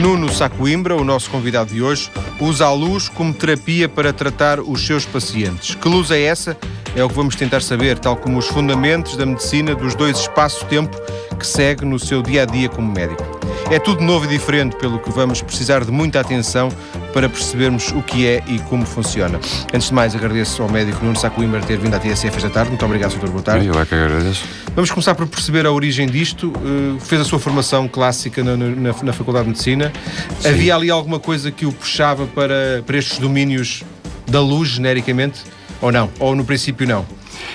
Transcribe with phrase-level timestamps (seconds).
[0.00, 4.86] Nuno Sacoimbra, o nosso convidado de hoje, usa a luz como terapia para tratar os
[4.86, 5.74] seus pacientes.
[5.74, 6.56] Que luz é essa?
[6.96, 10.96] É o que vamos tentar saber, tal como os fundamentos da medicina dos dois espaço-tempo
[11.38, 13.38] que segue no seu dia a dia como médico.
[13.70, 16.70] É tudo novo e diferente, pelo que vamos precisar de muita atenção
[17.12, 19.38] para percebermos o que é e como funciona.
[19.72, 22.70] Antes de mais, agradeço ao médico Nuno Sacoimbra ter vindo à TSF esta tarde.
[22.70, 23.28] Muito obrigado, Sr.
[23.28, 23.66] Boa tarde.
[23.66, 24.44] Eu é que agradeço.
[24.74, 26.50] Vamos começar por perceber a origem disto.
[26.50, 29.92] Uh, fez a sua formação clássica na, na, na Faculdade de Medicina.
[30.40, 30.48] Sim.
[30.48, 33.84] Havia ali alguma coisa que o puxava para, para estes domínios
[34.26, 35.40] da luz, genericamente?
[35.80, 36.10] Ou não?
[36.18, 37.06] Ou no princípio não?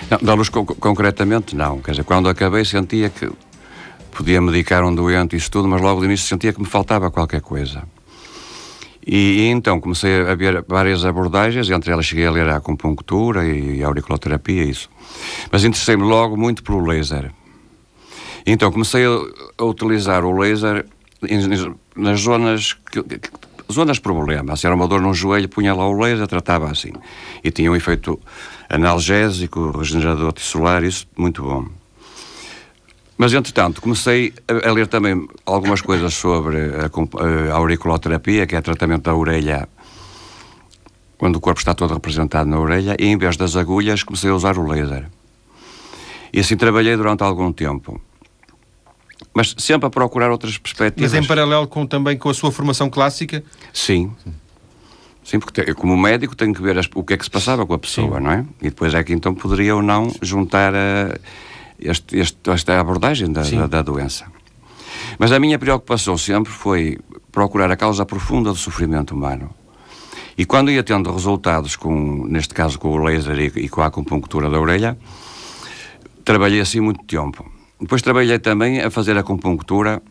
[0.09, 1.79] Não, da luz co concretamente não.
[1.81, 3.29] Quer dizer, quando acabei sentia que
[4.11, 7.41] podia medicar um doente isso tudo, mas logo de início sentia que me faltava qualquer
[7.41, 7.83] coisa.
[9.05, 13.45] E, e, então comecei a ver várias abordagens, entre elas cheguei a ler a acupuntura
[13.45, 14.89] e a auriculoterapia, isso.
[15.51, 17.31] Mas interessei-me logo muito pelo laser.
[18.45, 19.09] Então comecei a,
[19.57, 20.85] a utilizar o laser
[21.95, 23.29] nas zonas que, que,
[23.73, 24.55] zonas problema.
[24.55, 26.93] Se era uma dor no joelho, punha lá o laser, tratava assim.
[27.43, 28.19] E tinha um efeito
[28.69, 31.65] analgésico, regenerador tissular, isso muito bom.
[33.17, 36.57] Mas, entretanto, comecei a, ler também algumas coisas sobre
[37.51, 39.69] a auriculoterapia, que é tratamento da orelha,
[41.17, 44.35] quando o corpo está todo representado na orelha, e em vez das agulhas, comecei a
[44.35, 45.07] usar o laser.
[46.33, 48.01] E assim trabalhei durante algum tempo.
[49.33, 51.11] Mas sempre a procurar outras perspectivas.
[51.11, 53.43] Mas em paralelo com, também com a sua formação clássica?
[53.71, 54.11] Sim.
[55.23, 57.73] Sim, porque como médico tenho que ver as, o que é que se passava com
[57.73, 58.23] a pessoa, Sim.
[58.23, 58.45] não é?
[58.61, 61.15] E depois é que então poderia ou não juntar a
[61.79, 64.25] este, este, esta abordagem da, da, da, doença.
[65.17, 66.97] Mas a minha preocupação sempre foi
[67.31, 69.49] procurar a causa profunda do sofrimento humano.
[70.37, 73.87] E quando ia tendo resultados, com, neste caso com o laser e, e com a
[73.87, 74.97] acupuntura da orelha,
[76.25, 77.45] trabalhei assim muito tempo.
[77.79, 80.01] Depois trabalhei também a fazer a acupuntura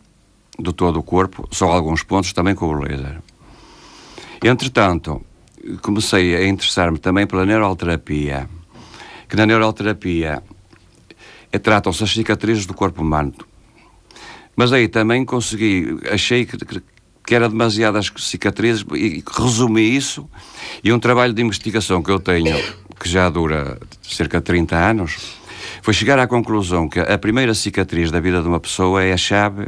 [0.57, 3.19] do todo o corpo, só alguns pontos também com o laser.
[4.43, 5.21] Entretanto,
[5.81, 8.49] comecei a interessar-me também pela neuroterapia,
[9.27, 10.43] que na neuroterapia
[11.51, 13.33] é, tratam-se as cicatrizes do corpo humano.
[14.55, 16.57] Mas aí também consegui, achei que,
[17.25, 20.29] que era demasiadas cicatrizes e resumi isso
[20.83, 22.55] e um trabalho de investigação que eu tenho,
[22.99, 25.17] que já dura cerca de 30 anos,
[25.83, 29.17] foi chegar à conclusão que a primeira cicatriz da vida de uma pessoa é a
[29.17, 29.67] chave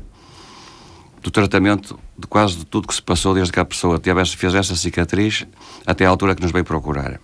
[1.21, 4.55] do tratamento de quase de tudo que se passou desde que a pessoa tivesse, fez
[4.55, 5.45] essa cicatriz
[5.85, 7.19] até à altura que nos veio procurar.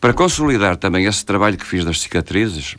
[0.00, 2.76] Para consolidar também esse trabalho que fiz das cicatrizes,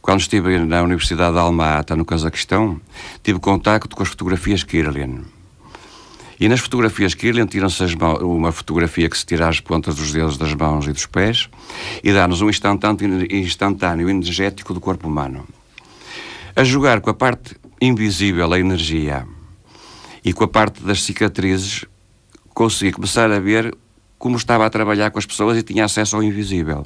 [0.00, 2.80] quando estive na Universidade de Alma-Ata, no Cazaquistão,
[3.22, 5.24] tive contacto com as fotografias Kirlian.
[6.42, 7.84] E nas fotografias Kirlian tiram-se
[8.20, 11.48] uma fotografia que se tira as pontas dos dedos das mãos e dos pés
[12.02, 15.46] e dá-nos um instantâneo, instantâneo energético do corpo humano.
[16.56, 19.24] A jogar com a parte invisível, a energia,
[20.24, 21.84] e com a parte das cicatrizes,
[22.48, 23.72] consegui começar a ver
[24.18, 26.84] como estava a trabalhar com as pessoas e tinha acesso ao invisível.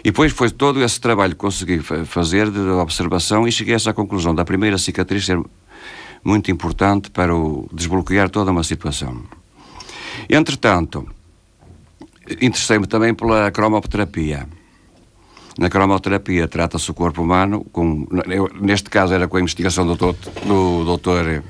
[0.00, 3.94] E depois foi todo esse trabalho que consegui fazer de observação e cheguei a essa
[3.94, 5.40] conclusão da primeira cicatriz ser
[6.26, 9.22] muito importante para o desbloquear toda uma situação.
[10.28, 11.06] Entretanto,
[12.40, 14.48] interessei-me também pela cromoterapia.
[15.56, 18.06] Na cromoterapia trata-se o corpo humano, com,
[18.60, 21.42] neste caso era com a investigação do do doutor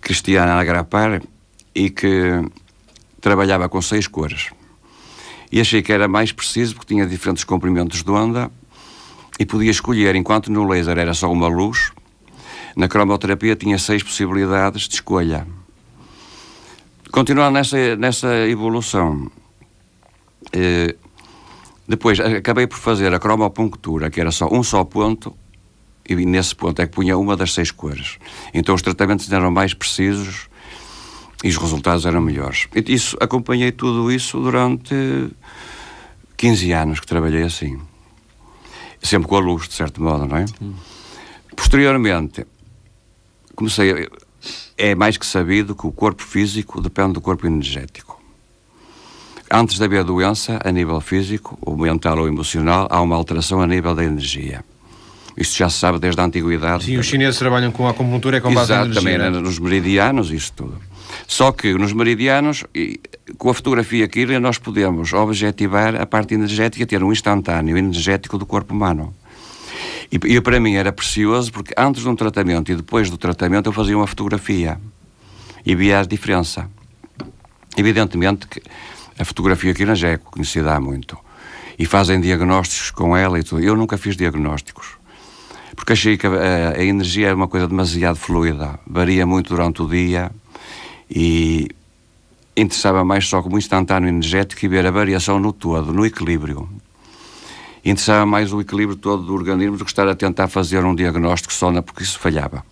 [0.00, 1.22] Cristiano Agrapar,
[1.74, 2.44] e que
[3.20, 4.50] trabalhava com seis cores
[5.50, 8.50] e achei que era mais preciso porque tinha diferentes comprimentos de onda
[9.38, 11.92] e podia escolher, enquanto no laser era só uma luz,
[12.78, 15.44] na cromoterapia tinha seis possibilidades de escolha.
[17.10, 19.28] Continuando nessa, nessa evolução,
[20.52, 20.94] eh,
[21.88, 25.36] depois acabei por fazer a cromopunctura, que era só um só ponto,
[26.08, 28.16] e nesse ponto é que punha uma das seis cores.
[28.54, 30.48] Então os tratamentos eram mais precisos
[31.42, 32.68] e os resultados eram melhores.
[32.86, 34.94] Isso, acompanhei tudo isso durante
[36.36, 37.76] 15 anos que trabalhei assim.
[39.02, 40.44] Sempre com a luz, de certo modo, não é?
[41.56, 42.46] Posteriormente,
[43.58, 44.06] comecei a,
[44.78, 48.16] É mais que sabido que o corpo físico depende do corpo energético.
[49.50, 53.66] Antes de haver doença a nível físico, ou mental ou emocional, há uma alteração a
[53.66, 54.64] nível da energia.
[55.36, 56.84] Isto já se sabe desde a antiguidade.
[56.84, 59.30] Sim, os chineses trabalham com a acupuntura e com base Exato, também né?
[59.30, 60.78] nos meridianos, isso tudo.
[61.26, 62.64] Só que nos meridianos,
[63.38, 68.46] com a fotografia Kirlian, nós podemos objetivar a parte energética, ter um instantâneo energético do
[68.46, 69.14] corpo humano.
[70.10, 73.68] E, e para mim era precioso porque antes de um tratamento e depois do tratamento
[73.68, 74.80] eu fazia uma fotografia
[75.64, 76.70] e via a diferença.
[77.76, 78.62] Evidentemente que
[79.18, 81.18] a fotografia Kirlian já é conhecida há muito
[81.78, 83.62] e fazem diagnósticos com ela e tudo.
[83.62, 84.98] Eu nunca fiz diagnósticos
[85.76, 89.88] porque achei que a, a energia é uma coisa demasiado fluida, varia muito durante o
[89.88, 90.30] dia
[91.08, 91.68] e
[92.56, 96.68] interessava mais só como instantâneo energético e ver a variação no todo, no equilíbrio.
[97.88, 101.54] Interessava mais o equilíbrio todo do organismo do que estar a tentar fazer um diagnóstico
[101.54, 102.62] só na, porque isso falhava.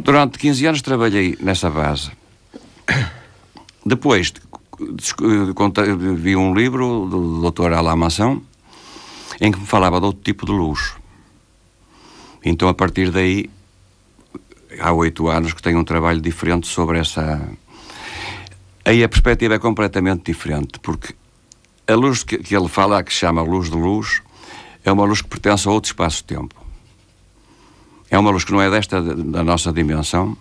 [0.00, 2.10] Durante 15 anos trabalhei nessa base.
[3.86, 4.32] Depois
[6.16, 7.72] vi um livro do Dr.
[7.72, 8.42] Alain Mação
[9.40, 10.94] em que me falava de outro tipo de luz.
[12.44, 13.48] Então, a partir daí,
[14.80, 17.48] há oito anos que tenho um trabalho diferente sobre essa.
[18.84, 21.14] Aí a perspectiva é completamente diferente, porque
[21.86, 24.22] a luz que, que ele fala, que chama luz de luz,
[24.84, 26.54] é uma luz que pertence a outro espaço-tempo.
[28.10, 30.36] É uma luz que não é desta da nossa dimensão.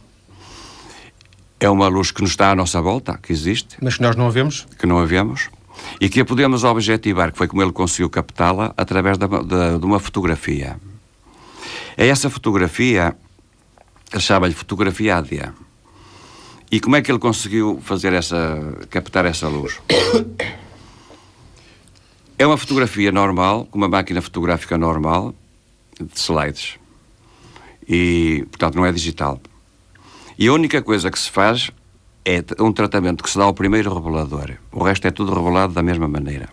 [1.60, 3.78] É uma luz que nos está à nossa volta, que existe.
[3.82, 4.68] Mas que nós não a vemos?
[4.78, 5.50] Que não a vemos.
[6.00, 9.86] E que a podemos objetivar, que foi como ele conseguiu captá-la, através da, da, de
[9.86, 10.78] uma fotografia.
[11.98, 13.16] É essa fotografia,
[14.12, 15.54] ele chama-lhe fotografia ADIA.
[16.72, 19.80] E como é que ele conseguiu fazer essa, captar essa luz?
[22.38, 25.36] É uma fotografia normal, com uma máquina fotográfica normal,
[26.00, 26.80] de slides.
[27.88, 29.40] E, portanto, não é digital.
[30.38, 31.70] E a única coisa que se faz
[32.26, 34.54] é um tratamento que se dá ao primeiro revelador.
[34.72, 36.50] O resto é tudo revelado da mesma maneira.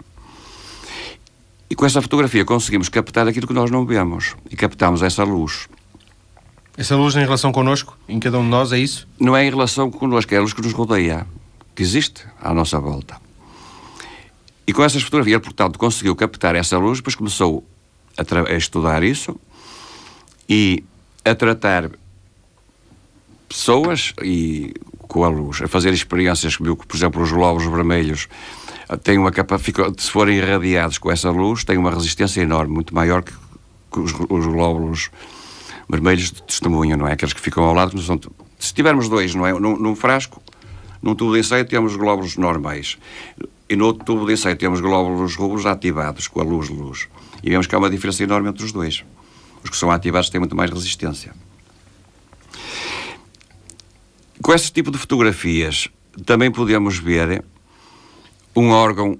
[1.69, 4.37] E com essa fotografia conseguimos captar aquilo que nós não vemos.
[4.51, 5.69] E captamos essa luz.
[6.77, 9.09] Essa luz em relação connosco, em cada um de nós, é isso?
[9.19, 11.27] Não é em relação connosco, é a luz que nos rodeia,
[11.75, 13.30] que existe à nossa volta.
[14.71, 17.67] E com essas fotografias, portanto, conseguiu captar essa luz, depois começou
[18.17, 19.35] a, a estudar isso
[20.49, 20.85] e
[21.25, 21.91] a tratar
[23.49, 24.73] pessoas e
[25.09, 28.29] com a luz, a fazer experiências que viu que, por exemplo, os glóbulos vermelhos
[28.89, 32.95] ah, têm uma capacidade, se forem irradiados com essa luz, têm uma resistência enorme, muito
[32.95, 33.33] maior que,
[33.93, 35.11] que os, os, glóbulos
[35.89, 37.15] vermelhos de testemunho, não é?
[37.15, 38.21] Aqueles que ficam ao lado, não são,
[38.57, 39.53] se tivermos dois, não é?
[39.53, 40.41] Num, num frasco,
[41.03, 42.97] num tubo de ensaio temos glóbulos normais
[43.71, 47.09] e no outro tubo ensaio temos glóbulos rubros ativados com a luz de luz.
[47.41, 49.05] E vemos que há uma diferença enorme entre os dois.
[49.63, 51.33] Os que são ativados têm muito mais resistência.
[54.43, 55.89] Com esse tipo de fotografias,
[56.27, 57.45] também podemos ver
[58.57, 59.17] um órgão.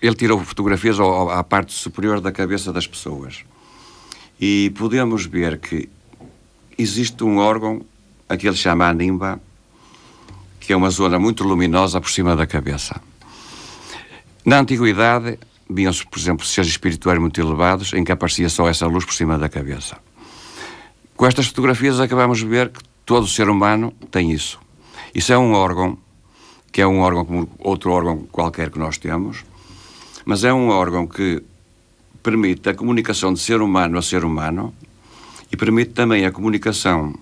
[0.00, 3.44] Ele tirou fotografias à parte superior da cabeça das pessoas.
[4.40, 5.88] E podemos ver que
[6.78, 7.84] existe um órgão,
[8.28, 9.40] aquele ele chama a nimba,
[10.60, 13.00] que é uma zona muito luminosa por cima da cabeça.
[14.46, 19.04] Na antiguidade, viam-se, por exemplo, seres espirituais muito elevados, em que aparecia só essa luz
[19.04, 19.98] por cima da cabeça.
[21.16, 24.60] Com estas fotografias acabamos de ver que todo ser humano tem isso.
[25.12, 25.98] Isso é um órgão,
[26.70, 29.44] que é um órgão como outro órgão qualquer que nós temos,
[30.24, 31.42] mas é um órgão que
[32.22, 34.72] permite a comunicação de ser humano a ser humano
[35.50, 37.18] e permite também a comunicação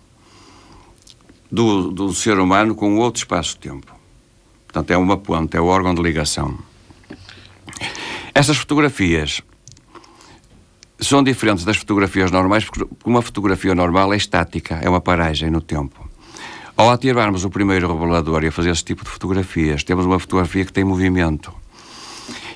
[1.50, 3.94] do, do ser humano com outro espaço-tempo.
[4.66, 6.73] Portanto, é uma ponte, é o órgão de ligação.
[8.34, 9.42] Essas fotografias
[10.98, 15.60] são diferentes das fotografias normais, porque uma fotografia normal é estática, é uma paragem no
[15.60, 16.08] tempo.
[16.76, 20.64] Ao ativarmos o primeiro revelador e a fazer esse tipo de fotografias, temos uma fotografia
[20.64, 21.54] que tem movimento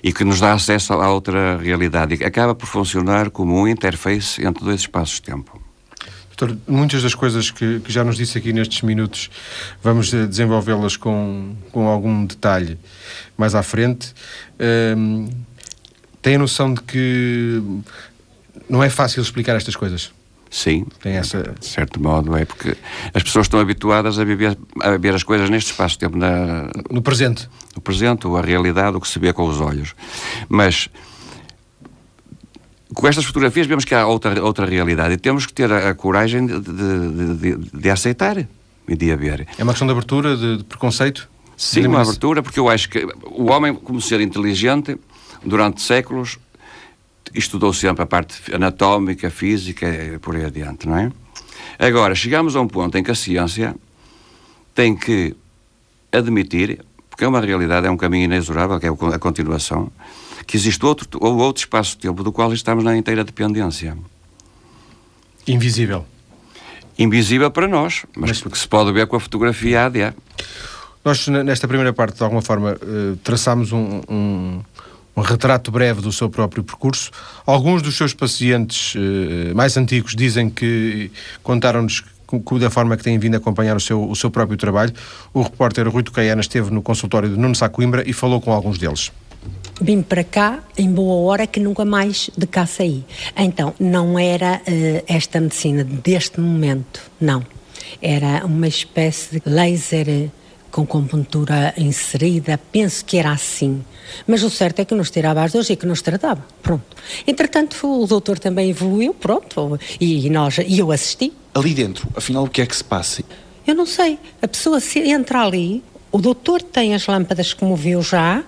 [0.02, 4.44] e que nos dá acesso a outra realidade e acaba por funcionar como um interface
[4.44, 5.62] entre dois espaços-tempo.
[6.36, 9.28] Doutor, muitas das coisas que, que, já nos disse aqui nestes minutos,
[9.82, 12.78] vamos eh, desenvolvê-las com, com algum detalhe
[13.36, 14.14] mais à frente.
[14.96, 15.28] Um,
[16.22, 17.62] tem a noção de que
[18.68, 20.12] não é fácil explicar estas coisas?
[20.50, 21.54] Sim, tem essa...
[21.58, 22.74] de certo modo é, porque
[23.12, 26.16] as pessoas estão habituadas a viver, a ver as coisas neste espaço-tempo.
[26.16, 26.70] Na...
[26.90, 27.48] No presente.
[27.76, 29.94] No presente, a realidade, o que se vê com os olhos.
[30.48, 30.88] Mas
[32.94, 35.94] com estas fotografias vemos que há outra, outra realidade e temos que ter a, a
[35.94, 38.38] coragem de, de, de, de, aceitar
[38.88, 39.46] e de a ver.
[39.58, 41.28] É uma questão de abertura, de, preconceito?
[41.56, 44.96] Sim, uma abertura, porque eu acho que o homem, como ser inteligente,
[45.44, 46.38] durante séculos,
[47.34, 51.12] estudou sempre a parte anatómica, física e por aí adiante, não é?
[51.78, 53.74] Agora, chegamos a um ponto em que a ciência
[54.74, 55.36] tem que
[56.12, 59.90] admitir, porque é uma realidade, é um caminho inexorável, que é a continuação,
[60.46, 63.96] que existe outro, ou outro espaço-tempo do qual estamos na inteira dependência.
[65.46, 66.04] Invisível.
[66.98, 68.40] Invisível para nós, mas, mas...
[68.40, 70.14] porque se pode ver com a fotografia ADA.
[71.04, 74.60] Nós, nesta primeira parte, de alguma forma, eh, traçamos um, um,
[75.18, 77.10] um retrato breve do seu próprio percurso.
[77.44, 81.10] Alguns dos seus pacientes eh, mais antigos dizem que
[81.42, 82.04] contaram-nos
[82.60, 84.92] da forma que têm vindo a acompanhar o seu, o seu próprio trabalho.
[85.32, 88.78] O repórter Rui Tocaiana esteve no consultório de Nuno Sá Coimbra e falou com alguns
[88.78, 89.10] deles.
[89.80, 93.02] vim para cá em boa hora que nunca mais de cá saí.
[93.36, 97.42] Então, não era uh, esta medicina deste momento, não.
[98.00, 100.30] Era uma espécie de laser
[100.70, 103.82] com compuntura inserida, penso que era assim.
[104.26, 106.44] Mas o certo é que nos tirava as dores e que nos tratava.
[106.62, 106.84] Pronto.
[107.26, 111.32] Entretanto, o doutor também evoluiu, pronto, e, nós, e eu assisti.
[111.54, 113.22] Ali dentro, afinal, o que é que se passa?
[113.66, 114.18] Eu não sei.
[114.40, 118.42] A pessoa se entra ali, o doutor tem as lâmpadas como viu já,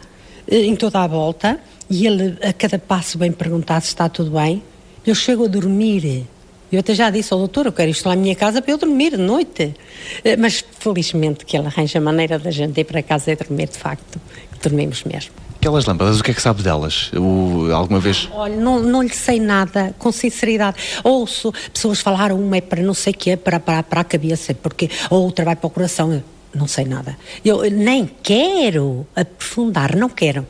[0.48, 4.30] eh, em toda a volta, e ele a cada passo vem perguntar se está tudo
[4.30, 4.62] bem.
[5.06, 6.26] Eu chego a dormir
[6.72, 8.78] eu até já disse ao doutor, eu quero isto lá na minha casa para eu
[8.78, 9.74] dormir de noite.
[10.22, 13.68] Eh, mas felizmente que ele arranja a maneira da gente ir para casa e dormir
[13.68, 14.20] de facto,
[14.52, 15.32] que dormimos mesmo.
[15.60, 17.10] Aquelas lâmpadas, o que é que sabe delas?
[17.12, 18.30] O, alguma vez?
[18.32, 20.78] Olha, não, não lhe sei nada, com sinceridade.
[21.04, 24.54] Ouço pessoas falar, uma é para não sei o quê, para, para, para a cabeça,
[24.54, 26.14] porque a outra vai para o coração.
[26.14, 26.22] Eu
[26.54, 27.14] não sei nada.
[27.44, 30.46] Eu nem quero aprofundar, não quero.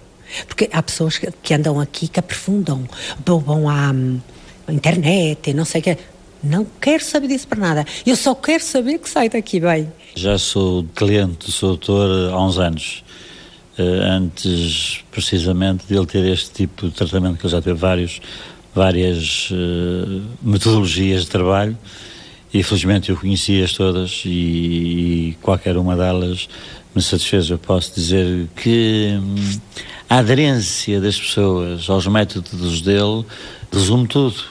[0.46, 2.88] Porque há pessoas que andam aqui que aprofundam,
[3.26, 3.92] vão à
[4.68, 5.98] internet, não sei o quê.
[6.40, 7.84] Não quero saber disso para nada.
[8.06, 9.92] Eu só quero saber que sai daqui bem.
[10.14, 13.02] Já sou cliente do seu doutor há uns anos.
[13.80, 18.20] Eh, antes, precisamente, de ele ter este tipo de tratamento, que ele já teve vários,
[18.74, 21.78] várias uh, metodologias de trabalho,
[22.52, 24.28] e felizmente eu conheci-as todas e,
[25.30, 26.46] e, qualquer uma delas
[26.94, 27.48] me satisfez.
[27.48, 29.58] Eu posso dizer que hum,
[30.10, 33.24] a aderência das pessoas aos métodos dele
[33.72, 34.42] resume tudo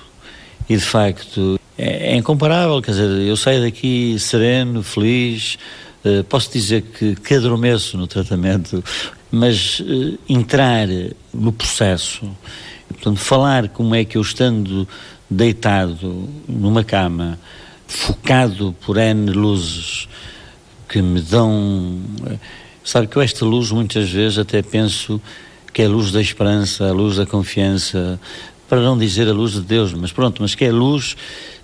[0.67, 5.59] e de facto é, é incomparável, quer dizer, eu saio daqui sereno, feliz,
[6.03, 8.83] uh, posso dizer que, que adormeço no tratamento,
[9.31, 10.87] mas uh, entrar
[11.33, 12.29] no processo,
[12.87, 14.87] portanto, falar como é que eu estando
[15.29, 17.39] deitado numa cama,
[17.87, 20.07] focado por N luzes
[20.87, 21.99] que me dão.
[22.83, 25.21] Sabe que eu esta luz muitas vezes até penso
[25.71, 28.19] que é a luz da esperança, a luz da confiança,
[28.67, 31.15] para não dizer a luz de Deus, mas pronto, mas que é luz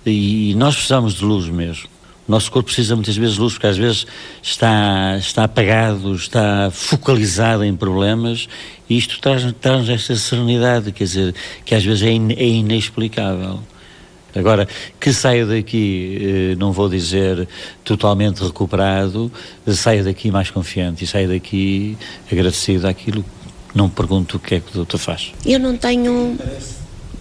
[0.04, 1.88] e nós precisamos de luz mesmo.
[2.28, 4.06] Nosso corpo precisa muitas vezes de luz, porque às vezes
[4.42, 8.48] está, está apagado, está focalizado em problemas,
[8.88, 13.60] e isto traz-nos traz esta serenidade, quer dizer, que às vezes é, in, é inexplicável.
[14.34, 14.68] Agora,
[15.00, 17.48] que saio daqui, eh, não vou dizer
[17.82, 19.32] totalmente recuperado,
[19.66, 21.96] saio daqui mais confiante e saio daqui
[22.30, 23.24] agradecido àquilo.
[23.74, 25.32] Não pergunto o que é que o doutor faz.
[25.44, 26.36] Eu não tenho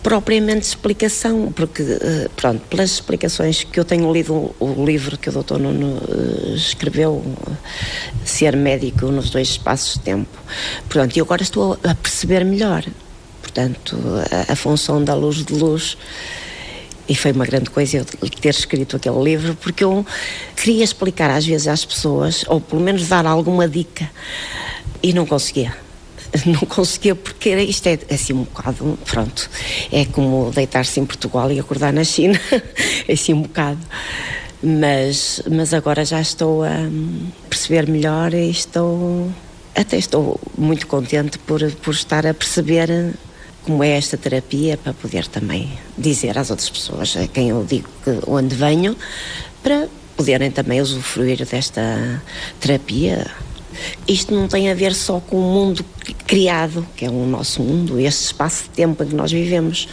[0.06, 5.32] propriamente explicação, porque, eh, pronto, pelas explicações que eu tenho lido o livro que o
[5.32, 7.24] doutor Nuno eh, escreveu,
[8.24, 10.38] Ser Médico nos Dois Espaços de Tempo,
[10.88, 12.86] portanto, e agora estou a perceber melhor,
[13.42, 13.98] portanto,
[14.32, 15.98] a, a função da luz de luz
[17.10, 20.06] e foi uma grande coisa eu ter escrito aquele livro, porque eu
[20.56, 24.08] queria explicar às vezes às pessoas, ou pelo menos dar alguma dica,
[25.02, 25.85] e não conseguia.
[26.46, 29.50] não conseguia porque era, isto é assim um bocado, pronto,
[29.92, 32.40] é como deitar-se em Portugal e acordar na China,
[33.12, 33.80] assim um bocado.
[34.64, 36.90] Mas, mas agora já estou a
[37.50, 39.32] perceber melhor e estou,
[39.76, 43.14] até estou muito contente por, por estar a perceber
[43.64, 47.90] como é esta terapia para poder também dizer às outras pessoas a quem eu digo
[48.04, 48.96] que onde venho
[49.62, 52.22] para poderem também usufruir desta
[52.60, 53.26] terapia
[54.08, 55.86] isto não tem a ver só com o mundo
[56.26, 59.88] criado, que é o nosso mundo, este espaço de tempo em que nós vivemos.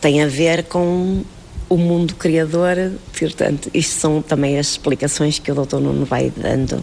[0.00, 1.24] Tem a ver com
[1.68, 6.82] o mundo criador, portanto, isto são também as explicações que o doutor Nuno vai dando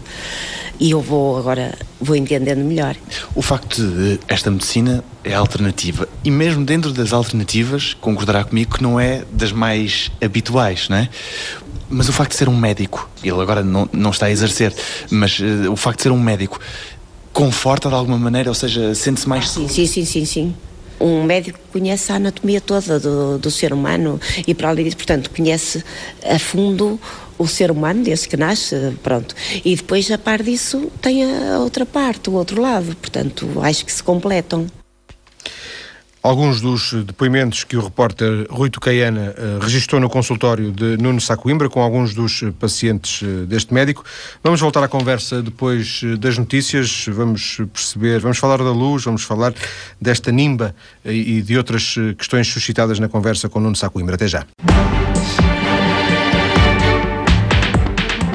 [0.78, 2.96] e eu vou agora vou entendendo melhor.
[3.34, 8.82] O facto de esta medicina é alternativa e mesmo dentro das alternativas concordará comigo que
[8.82, 11.08] não é das mais habituais, não é?
[11.88, 14.74] Mas o facto de ser um médico, ele agora não, não está a exercer,
[15.10, 16.58] mas uh, o facto de ser um médico
[17.32, 19.50] conforta de alguma maneira, ou seja, sente-se mais.
[19.50, 20.54] sim, sim, sim, sim, sim.
[20.98, 25.30] Um médico conhece a anatomia toda do, do ser humano e, para além disso, portanto,
[25.30, 25.84] conhece
[26.24, 26.98] a fundo
[27.38, 29.34] o ser humano, desde que nasce, pronto.
[29.62, 32.96] E depois, a par disso, tem a outra parte, o outro lado.
[32.96, 34.66] Portanto, acho que se completam.
[36.26, 41.70] Alguns dos depoimentos que o repórter Rui Tocaiana uh, registrou no consultório de Nuno Sacoimbra
[41.70, 44.04] com alguns dos pacientes uh, deste médico.
[44.42, 49.22] Vamos voltar à conversa depois uh, das notícias, vamos perceber, vamos falar da luz, vamos
[49.22, 49.54] falar
[50.00, 54.16] desta nimba e de outras questões suscitadas na conversa com Nuno Sacoimbra.
[54.16, 54.44] Até já.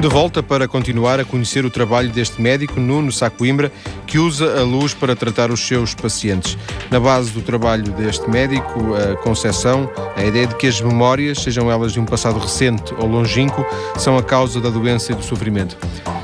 [0.02, 3.70] De volta para continuar a conhecer o trabalho deste médico, Nuno Sacoimbra,
[4.04, 6.58] que usa a luz para tratar os seus pacientes.
[6.90, 11.70] Na base do trabalho deste médico, a concepção, a ideia de que as memórias, sejam
[11.70, 13.64] elas de um passado recente ou longínquo,
[13.96, 15.78] são a causa da doença e do sofrimento.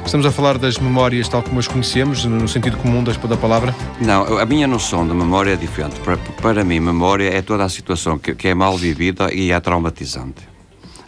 [0.05, 3.73] Estamos a falar das memórias tal como as conhecemos, no sentido comum da palavra?
[4.01, 6.01] Não, a minha noção de memória é diferente.
[6.01, 9.61] Para, para mim, memória é toda a situação que, que é mal vivida e é
[9.61, 10.43] traumatizante.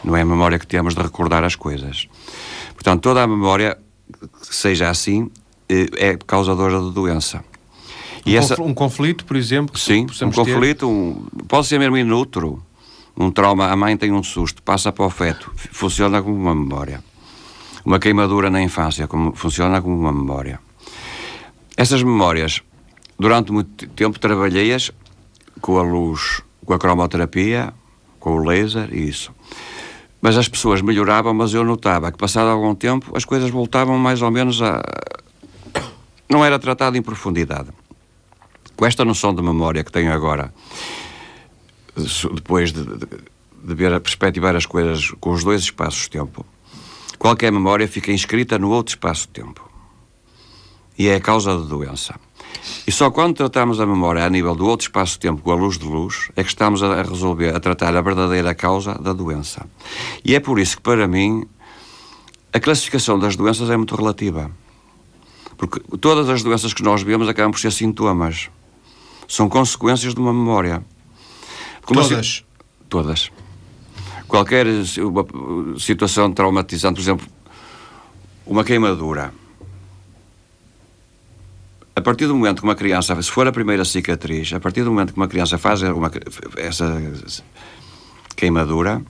[0.05, 2.07] Não é a memória que temos de recordar as coisas.
[2.81, 3.77] Portanto, toda a memória
[4.41, 5.29] que seja assim
[5.69, 7.45] eh, é causadora de doença.
[8.25, 8.59] Um, essa...
[8.59, 9.77] um conflito, por exemplo?
[9.77, 11.27] Sim, um conflito, um...
[11.47, 12.59] pode ser mesmo inútero.
[13.15, 17.03] Um trauma, a mãe tem um susto, passa para o feto, funciona como uma memória.
[17.85, 20.59] Uma queimadura na infância, como, funciona como uma memória.
[21.77, 22.63] Essas memórias,
[23.19, 24.91] durante muito tempo, trabalhei-as
[25.61, 27.71] com a luz, com a cromoterapia,
[28.19, 29.31] com o laser e isso.
[30.21, 34.21] Mas as pessoas melhoravam, mas eu notava que, passado algum tempo, as coisas voltavam mais
[34.21, 34.81] ou menos a.
[36.29, 37.69] Não era tratado em profundidade.
[38.77, 40.53] Com esta noção de memória que tenho agora,
[42.33, 43.07] depois de, de,
[43.63, 46.45] de ver, perspectivar as coisas com os dois espaços-tempo,
[47.17, 49.69] qualquer memória fica inscrita no outro espaço-tempo.
[50.97, 52.15] E é a causa da doença.
[52.85, 55.85] E só quando tratamos a memória a nível do outro espaço-tempo com a luz de
[55.85, 59.65] luz é que estamos a resolver, a tratar a verdadeira causa da doença.
[60.25, 61.45] E é por isso que, para mim,
[62.53, 64.51] a classificação das doenças é muito relativa.
[65.57, 68.49] Porque todas as doenças que nós vemos acabam por ser sintomas.
[69.27, 70.83] São consequências de uma memória.
[71.85, 72.27] Como todas?
[72.27, 72.45] Si...
[72.89, 73.31] Todas.
[74.27, 74.65] Qualquer
[75.77, 77.27] situação traumatizante, por exemplo,
[78.45, 79.33] uma queimadura
[81.95, 84.91] a partir do momento que uma criança, se for a primeira cicatriz, a partir do
[84.91, 86.11] momento que uma criança faz uma,
[86.57, 87.01] essa
[88.35, 89.01] queimadura,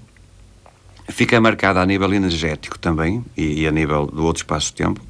[1.09, 5.01] fica marcada a nível energético também e, e a nível do outro espaço-tempo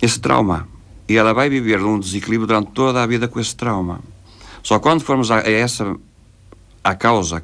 [0.00, 0.68] esse trauma.
[1.08, 4.00] E ela vai viver num desequilíbrio durante toda a vida com esse trauma.
[4.62, 5.96] Só quando formos a, a essa,
[6.84, 7.42] à causa,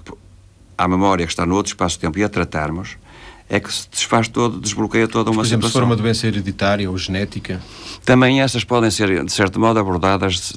[0.76, 2.96] à memória que está no outro espaço-tempo e a tratarmos,
[3.54, 5.68] é que se desfaz todo, desbloqueia toda uma Por exemplo, situação.
[5.68, 7.60] se for uma doença hereditária ou genética?
[8.04, 10.54] Também essas podem ser, de certo modo, abordadas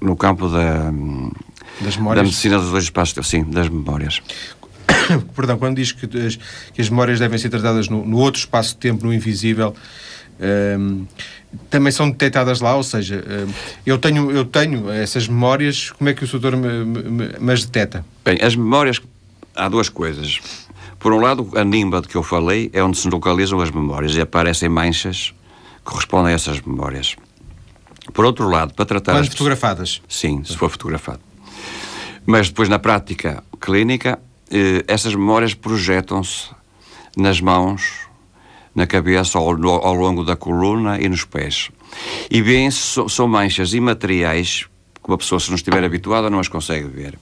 [0.00, 0.90] no campo da,
[1.80, 4.22] das da medicina dos dois espaços, sim, das memórias.
[5.36, 6.36] Perdão, quando diz que as,
[6.72, 9.74] que as memórias devem ser tratadas no, no outro espaço-tempo, no invisível,
[10.78, 11.04] um,
[11.68, 13.52] também são detectadas lá, ou seja, um,
[13.84, 17.66] eu, tenho, eu tenho essas memórias, como é que o doutor me, me, me as
[17.66, 18.02] detecta?
[18.24, 19.02] Bem, as memórias,
[19.54, 20.40] há duas coisas.
[20.98, 24.14] Por um lado, a nimba de que eu falei é onde se localizam as memórias
[24.16, 25.32] e aparecem manchas
[25.78, 27.14] que correspondem a essas memórias.
[28.12, 29.12] Por outro lado, para tratar.
[29.12, 29.28] Quando as...
[29.28, 30.02] fotografadas?
[30.08, 31.20] Sim, se for fotografado.
[32.26, 34.18] Mas depois, na prática clínica,
[34.50, 36.48] eh, essas memórias projetam-se
[37.16, 38.08] nas mãos,
[38.74, 41.70] na cabeça, ao, ao, longo da coluna e nos pés.
[42.30, 44.66] E bem, são manchas imateriais
[45.02, 47.18] que uma pessoa, se não estiver habituada, não as consegue ver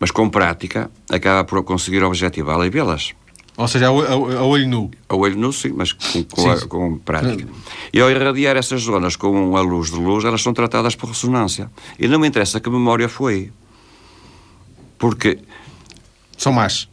[0.00, 3.12] mas com prática acaba por conseguir objetivá-la e vê-las.
[3.56, 4.90] Ou seja, a, olho nu.
[5.06, 7.46] A olho nu, sim, mas com, com, sim, a, com prática.
[7.92, 11.70] E ao irradiar essas zonas com a luz de luz, elas são tratadas por ressonância.
[11.98, 13.52] E não me interessa que memória foi.
[14.98, 15.38] Porque.
[16.38, 16.88] São más.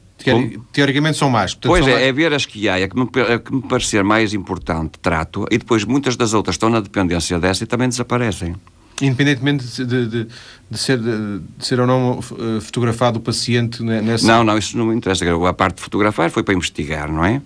[0.73, 1.53] Teoricamente são más.
[1.53, 2.07] Portanto, pois são é, mais...
[2.07, 5.45] é ver as que há, é que, me, é que me parecer mais importante, trato,
[5.49, 8.55] e depois muitas das outras estão na dependência dessa e também desaparecem.
[9.01, 10.27] Independentemente de, de,
[10.69, 14.25] de, ser, de, ser ou não uh, fotografado o paciente nessa.
[14.25, 15.23] Não, não, isso não me interessa.
[15.47, 17.41] A parte de fotografar foi para investigar, não é?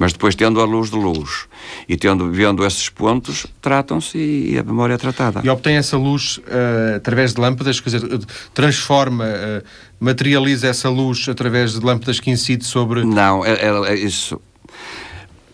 [0.00, 1.46] Mas depois, tendo a luz de luz
[1.88, 5.42] e tendo, vendo esses pontos, tratam-se e a memória é tratada.
[5.44, 8.20] E obtém essa luz uh, através de lâmpadas, quer dizer,
[8.54, 9.66] transforma, uh,
[9.98, 13.04] materializa essa luz através de lâmpadas que incide sobre.
[13.04, 14.40] Não, é, é, é isso.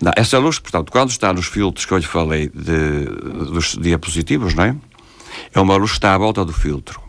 [0.01, 3.05] Não, essa luz, portanto, quando está nos filtros que eu lhe falei de,
[3.51, 4.77] dos diapositivos, não é?
[5.55, 7.01] É uma luz que está à volta do filtro.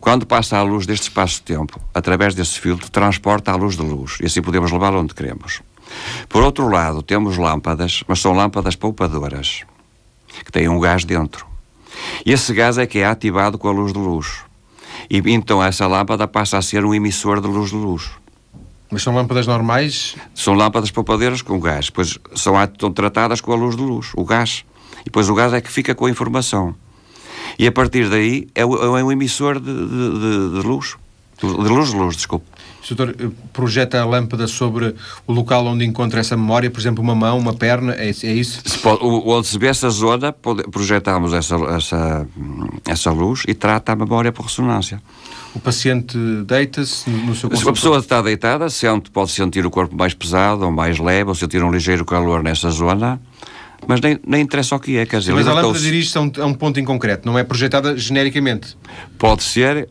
[0.00, 4.26] Quando passa a luz deste espaço-tempo, através desse filtro, transporta a luz de luz e
[4.26, 5.62] assim podemos levá-la onde queremos.
[6.28, 9.62] Por outro lado, temos lâmpadas, mas são lâmpadas poupadoras,
[10.44, 11.46] que têm um gás dentro.
[12.24, 14.44] E esse gás é que é ativado com a luz de luz.
[15.08, 18.10] E então essa lâmpada passa a ser um emissor de luz de luz.
[18.90, 20.16] Mas são lâmpadas normais?
[20.34, 24.24] São lâmpadas poupadeiras com gás, pois são, são tratadas com a luz de luz, o
[24.24, 24.64] gás.
[25.00, 26.74] E depois o gás é que fica com a informação.
[27.58, 30.96] E a partir daí é, é um emissor de, de, de, luz.
[31.40, 32.46] De luz de luz, desculpe.
[32.90, 34.94] O doutor eh, projeta a lâmpada sobre
[35.26, 38.62] o local onde encontra essa memória, por exemplo, uma mão, uma perna, é, é isso?
[38.64, 42.26] Se pode, onde se vê essa zona, projetamos essa, essa,
[42.86, 45.02] essa luz e trata a memória por ressonância.
[45.54, 47.58] O paciente deita-se no seu consultório?
[47.58, 51.28] Se a pessoa está deitada, sente, pode sentir o corpo mais pesado ou mais leve,
[51.28, 53.20] ou sentir um ligeiro calor nessa zona,
[53.86, 55.06] mas nem, nem interessa o que é.
[55.06, 58.76] Quer dizer, mas a lâmpada dirige-se a, um, ponto em concreto, não é projetada genericamente?
[59.18, 59.76] Pode ser.
[59.76, 59.88] Eh,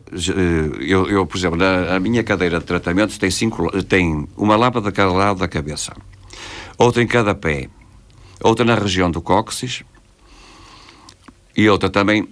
[0.80, 4.88] eu, eu por exemplo, na, a minha cadeira de tratamento tem, cinco, tem uma lâmpada
[4.88, 5.92] a cada lado da cabeça,
[6.76, 7.68] outra em cada pé,
[8.40, 9.82] outra na região do cóccix
[11.56, 12.28] e outra também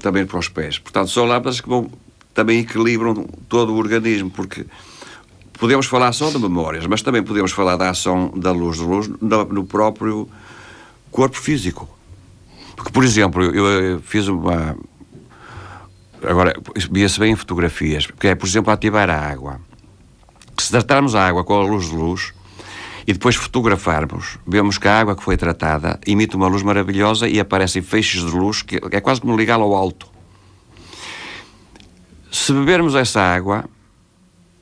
[0.00, 0.78] também para os pés.
[0.78, 1.90] Portanto, são lâmpadas que vão,
[2.32, 4.64] também equilibram todo o organismo, porque
[5.58, 9.08] podemos falar só de memórias, mas também podemos falar da ação da luz de luz
[9.20, 10.28] no, próprio
[11.10, 11.88] corpo físico.
[12.74, 14.76] Porque, por exemplo, eu, eu fiz uma.
[16.22, 16.54] Agora,
[16.90, 19.60] via-se bem em fotografias, que é, por exemplo, ativar a água.
[20.58, 22.32] Se tratarmos a água com a luz de luz,
[23.06, 27.38] e depois fotografarmos, vemos que a água que foi tratada emite uma luz maravilhosa e
[27.38, 30.08] aparecem feixes de luz que é quase como ligá-la ao alto.
[32.32, 33.64] Se bebermos essa água,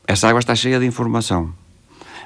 [0.06, 1.52] essa água está cheia de informação.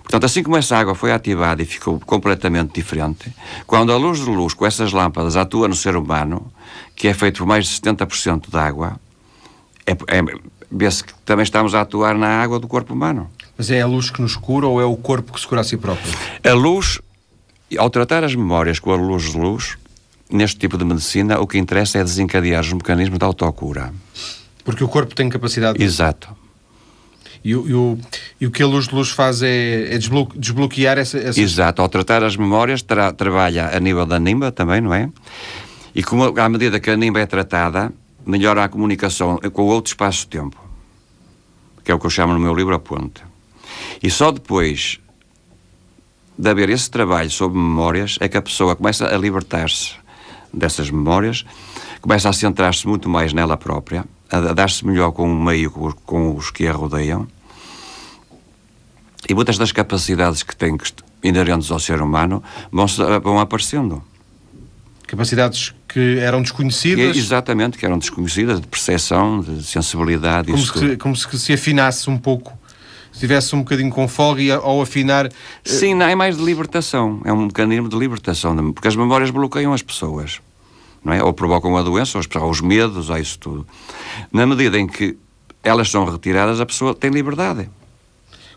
[0.03, 3.31] Portanto, assim como essa água foi ativada e ficou completamente diferente,
[3.67, 6.51] quando a luz de luz com essas lâmpadas atua no ser humano,
[6.97, 8.99] que é feito por mais de 70% de água,
[9.87, 10.23] é, é,
[10.71, 13.31] vê-se que também estamos a atuar na água do corpo humano.
[13.57, 15.64] Mas é a luz que nos cura ou é o corpo que se cura a
[15.64, 16.11] si próprio?
[16.43, 17.01] A luz,
[17.77, 19.77] ao tratar as memórias com a luz de luz,
[20.31, 23.93] neste tipo de medicina, o que interessa é desencadear os mecanismos da autocura.
[24.64, 25.83] Porque o corpo tem capacidade.
[25.83, 26.38] Exato.
[27.44, 27.98] E, o, e, o,
[28.40, 31.40] e o que a luz de luz faz é, é desbloquear essa, essa.
[31.40, 31.83] Exato.
[31.83, 35.09] Ao tratar as memórias, tra trabalha a nível da nimba também, não é?
[35.94, 37.92] E como, à medida que a nimba é tratada,
[38.27, 40.57] melhora a comunicação com o outro espaço-tempo.
[41.85, 43.22] Que é o que eu chamo no meu livro a ponte.
[44.03, 45.01] E só depois
[46.37, 49.94] de haver esse trabalho sobre memórias é que a pessoa começa a libertar-se
[50.53, 51.44] dessas memórias,
[52.01, 56.51] começa a centrar-se muito mais nela própria, a dar-se melhor com o meio, com os
[56.51, 57.27] que a rodeiam.
[59.29, 60.77] E muitas das capacidades que tem
[61.23, 62.87] inerentes ao ser humano vão,
[63.23, 64.03] vão aparecendo.
[65.07, 67.12] Capacidades que eram desconhecidas?
[67.12, 70.51] Que, exatamente, que eram desconhecidas, de percepção, de sensibilidade.
[70.51, 72.59] Como, se, como se se afinasse um pouco
[73.19, 75.27] se tivesse um bocadinho com folga e ao afinar.
[75.27, 75.31] Eh,
[75.64, 77.21] Sim, não, é mais de libertação.
[77.25, 80.41] É um mecanismo de libertação, porque as memórias bloqueiam as pessoas.
[81.09, 81.25] Não é?
[81.25, 83.66] Ou provocam a doença, ou os medos, ou isso tudo.
[84.31, 85.16] Na medida em que
[85.64, 87.71] elas são retiradas, a pessoa tem liberdade.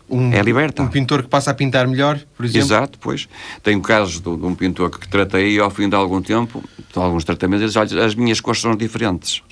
[0.06, 0.82] Um, é liberta.
[0.82, 2.66] Um pintor que passa a pintar melhor, por exemplo?
[2.66, 3.26] Exato, pois.
[3.62, 6.62] Tenho casos de, de um pintor que tratei e ao fim de algum tempo,
[6.92, 9.42] de alguns tratamentos, diz, olha, as minhas cores são diferentes.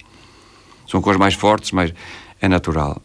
[0.87, 1.95] São cores mais fortes, mas
[2.39, 3.01] é natural.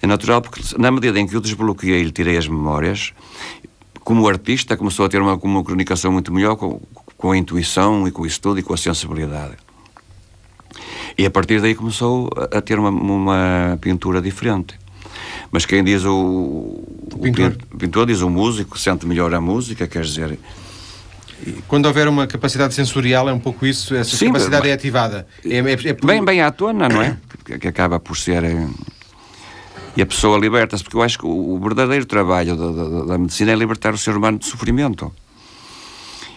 [0.00, 3.12] É natural porque, na medida em que eu desbloqueei e lhe tirei as memórias,
[4.02, 6.80] como artista, começou a ter uma, uma comunicação muito melhor com,
[7.24, 9.54] com a intuição e com o estudo e com a sensibilidade.
[11.16, 14.78] E a partir daí começou a, ter uma, uma, pintura diferente.
[15.50, 17.56] Mas quem diz o, o, pintor.
[17.72, 20.38] o pintor diz o músico, sente melhor a música, quer dizer.
[21.66, 25.26] Quando houver uma capacidade sensorial, é um pouco isso, essa Sim, capacidade é ativada.
[25.42, 26.06] É, é, é por...
[26.06, 27.16] bem, bem à tona, não é?
[27.42, 28.68] que, que acaba por ser eh,
[29.96, 33.52] e a pessoa liberta-se, porque eu acho que o verdadeiro trabalho da, da, da, medicina
[33.52, 35.10] é libertar o ser humano de sofrimento.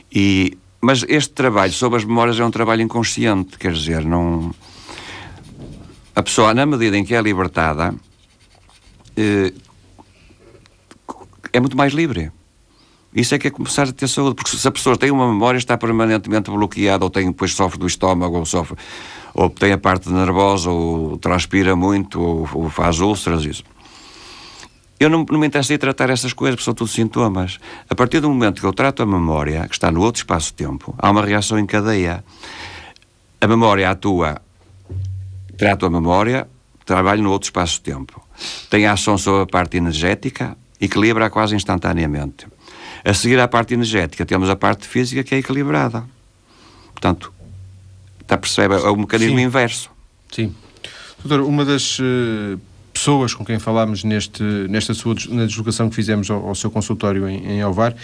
[0.10, 4.54] E, mas este trabalho sobre as memórias é um trabalho inconsciente, quer dizer, não.
[6.16, 7.94] A pessoa, na medida em que é libertada,
[9.16, 9.54] eh,
[11.54, 12.32] é muito mais livre.
[13.14, 15.58] Isso é que é começar a ter saúde, porque se a pessoa tem uma memória,
[15.58, 18.78] está permanentemente bloqueada, ou tem, depois sofre do estômago, ou sofre
[19.34, 23.64] ou tem a parte nervosa, ou transpira muito, ou, ou faz úlceras, isso.
[25.00, 27.60] Eu não, não me interessei tratar essas coisas, porque são tudo sintomas.
[27.90, 31.12] A partir do momento que eu trato a memória, que está no outro espaço-tempo, há
[31.12, 32.24] uma reação em cadeia.
[33.40, 34.42] A memória atua,
[35.58, 36.48] trato a memória,
[36.86, 38.22] trabalho no outro espaço-tempo.
[38.70, 42.48] Tem ação sobre a parte energética, equilibra quase instantaneamente.
[43.06, 46.04] A seguir à parte energética, temos a parte física que é equilibrada.
[46.92, 47.32] Portanto,
[48.28, 48.76] Está a perceber?
[48.76, 49.44] É o mecanismo Sim.
[49.44, 49.90] inverso.
[50.30, 50.54] Sim.
[51.24, 52.60] Doutor, uma das uh,
[52.98, 57.30] pessoas com quem falámos neste, nesta sua na deslocação que fizemos ao, ao seu consultório
[57.30, 57.96] em, em Alvar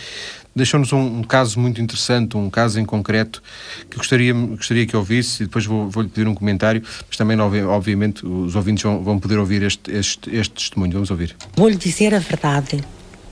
[0.56, 3.42] deixou-nos um, um, caso muito interessante, um caso em concreto
[3.90, 8.26] que gostaria, gostaria que ouvisse e depois vou-lhe vou pedir um comentário, mas também, obviamente,
[8.26, 10.94] os ouvintes vão, vão poder ouvir este, este, este testemunho.
[10.94, 11.36] Vamos ouvir.
[11.56, 12.84] Vou-lhe dizer a verdade.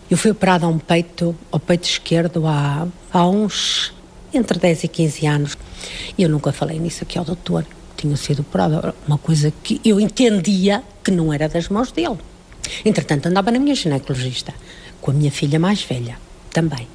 [0.10, 3.94] Eu fui operada a um peito, ao peito esquerdo, há, há uns
[4.34, 5.58] entre 10 e 15 anos.
[6.18, 7.66] E eu nunca falei nisso aqui ao doutor.
[7.98, 8.94] Tinha sido operado.
[9.08, 12.18] Uma coisa que eu entendia que não era das mãos dele.
[12.86, 14.54] Entretanto, andava na minha ginecologista,
[15.00, 16.18] com a minha filha mais velha
[16.52, 16.88] também.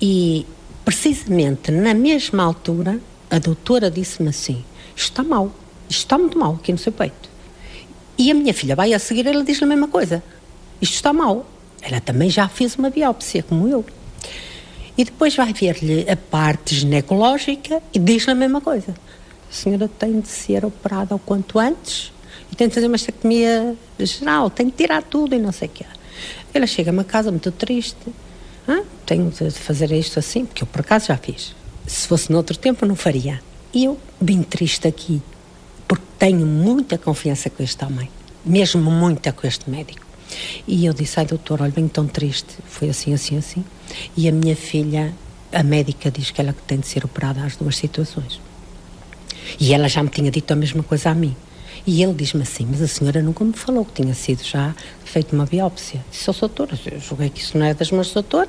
[0.00, 0.46] E,
[0.84, 2.98] precisamente na mesma altura,
[3.30, 4.64] a doutora disse-me assim:
[4.96, 5.52] está mal,
[5.88, 7.28] está muito mal aqui no seu peito.
[8.18, 10.22] E a minha filha vai a seguir, ela diz-lhe a mesma coisa:
[10.80, 11.46] Isto está mal.
[11.82, 13.84] Ela também já fez uma biópsia, como eu.
[14.98, 18.94] E depois vai ver-lhe a parte ginecológica e diz-lhe a mesma coisa.
[19.50, 22.12] A senhora tem de ser operada o quanto antes
[22.52, 25.70] e tem de fazer uma mastectomia geral, tem de tirar tudo e não sei o
[25.72, 25.84] quê.
[26.54, 27.96] Ela chega-me a casa muito triste.
[29.04, 31.56] Tenho de fazer isto assim, porque eu por acaso já fiz.
[31.84, 33.42] Se fosse noutro tempo, não faria.
[33.74, 35.20] E eu vim triste aqui,
[35.88, 38.08] porque tenho muita confiança com este homem,
[38.44, 40.06] mesmo muita com este médico.
[40.66, 43.64] E eu disse, ai doutor, olha, bem tão triste, foi assim, assim, assim.
[44.16, 45.12] E a minha filha,
[45.52, 48.40] a médica diz que ela tem de ser operada às duas situações.
[49.58, 51.36] E ela já me tinha dito a mesma coisa a mim.
[51.86, 54.74] E ele diz-me assim, mas a senhora nunca me falou que tinha sido já
[55.04, 56.04] feita uma biópsia.
[56.10, 58.48] Disse ao doutor, eu julguei que isso não é das mãos do doutor.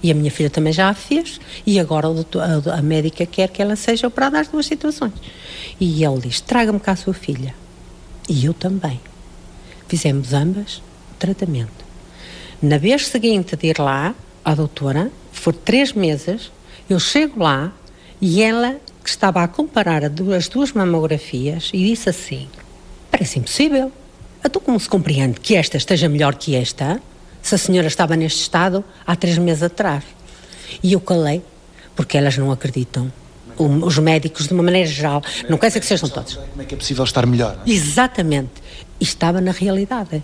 [0.00, 3.48] E a minha filha também já a fez, e agora doutor, a, a, médica quer
[3.48, 5.12] que ela seja operada às duas situações.
[5.80, 7.52] E ele diz: traga-me cá a sua filha.
[8.28, 9.00] E eu também.
[9.88, 10.80] Fizemos ambas
[11.18, 11.84] tratamento.
[12.62, 16.50] Na vez seguinte de ir lá, à doutora, for três meses,
[16.88, 17.72] eu chego lá
[18.20, 18.76] e ela,
[19.08, 22.46] que estava a comparar as duas mamografias, e disse assim:
[23.10, 23.90] parece impossível.
[24.44, 27.00] Então, como se compreende que esta esteja melhor que esta,
[27.40, 30.04] se a senhora estava neste estado há três meses atrás?
[30.82, 31.42] E eu calei,
[31.96, 33.10] porque elas não acreditam.
[33.56, 36.34] Os médicos, de uma maneira geral, não quer dizer que sejam todos.
[36.34, 37.58] Como é que é possível estar melhor?
[37.66, 37.70] É?
[37.70, 38.52] Exatamente.
[39.00, 40.22] E estava na realidade.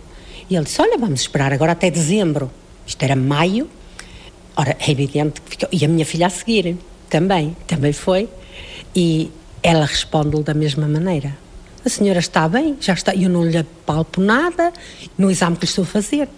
[0.49, 2.51] E ele disse: Olha, vamos esperar agora até dezembro.
[2.87, 3.69] Isto era maio.
[4.55, 5.69] Ora, é evidente que ficou.
[5.73, 6.77] E a minha filha a seguir
[7.09, 8.29] também, também foi.
[8.95, 9.31] E
[9.63, 11.37] ela responde-lhe da mesma maneira.
[11.85, 14.73] A senhora está bem, já está, eu não lhe palpo nada
[15.19, 16.29] no exame que lhe estou a fazer.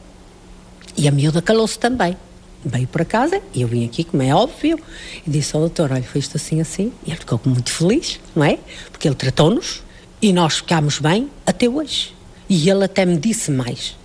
[0.96, 2.16] E a miúda calou-se também.
[2.64, 4.79] Veio para casa e eu vim aqui, como é óbvio,
[5.25, 6.92] e disse ao doutor: Olha, foi isto assim, assim.
[7.07, 8.59] E ele ficou muito feliz, não é?
[8.90, 9.85] Porque ele tratou-nos
[10.20, 12.14] e nós ficámos bem até hoje.
[12.49, 13.96] E ele até me disse mais: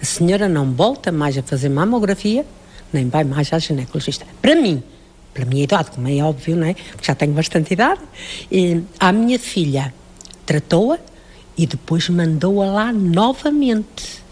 [0.00, 2.46] a senhora não volta mais a fazer mamografia,
[2.92, 4.26] nem vai mais à ginecologista.
[4.40, 4.82] Para mim,
[5.38, 6.74] pela minha idade, como é óbvio, não é?
[6.74, 8.00] Porque já tenho bastante idade,
[8.50, 9.94] e a minha filha
[10.44, 10.98] tratou-a
[11.56, 14.22] e depois mandou-a lá novamente.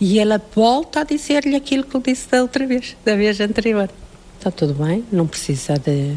[0.00, 3.88] E ela volta a dizer-lhe aquilo que eu disse da outra vez, da vez anterior.
[4.38, 6.16] Está tudo bem, não precisa de,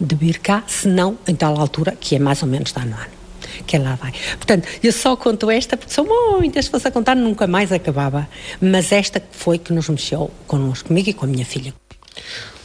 [0.00, 3.14] de vir cá, senão em tal altura, que é mais ou menos da no ano
[3.66, 4.12] que ela vai.
[4.36, 8.28] Portanto, eu só conto esta porque são muitas, se fosse a contar nunca mais acabava.
[8.60, 11.72] Mas esta foi que nos mexeu connosco, comigo e com a minha filha.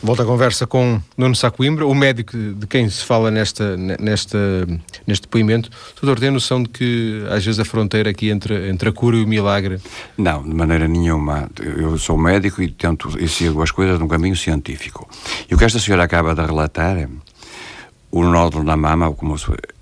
[0.01, 4.37] Volta a conversa com Nuno Sacoimbra, o médico de quem se fala nesta, nesta,
[5.05, 5.69] neste depoimento.
[6.01, 9.23] Doutor, tem noção de que às vezes a fronteira aqui entre, entre a cura e
[9.23, 9.77] o milagre?
[10.17, 11.49] Não, de maneira nenhuma.
[11.61, 15.05] Eu sou médico e tento e sigo as coisas num caminho científico.
[15.51, 17.09] E o que esta senhora acaba de relatar
[18.09, 19.35] o nódulo na mama, como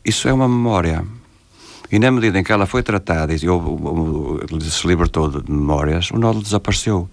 [0.03, 1.05] isso é uma memória.
[1.91, 6.43] E na medida em que ela foi tratada e se libertou de memórias, o nódulo
[6.43, 7.07] desapareceu.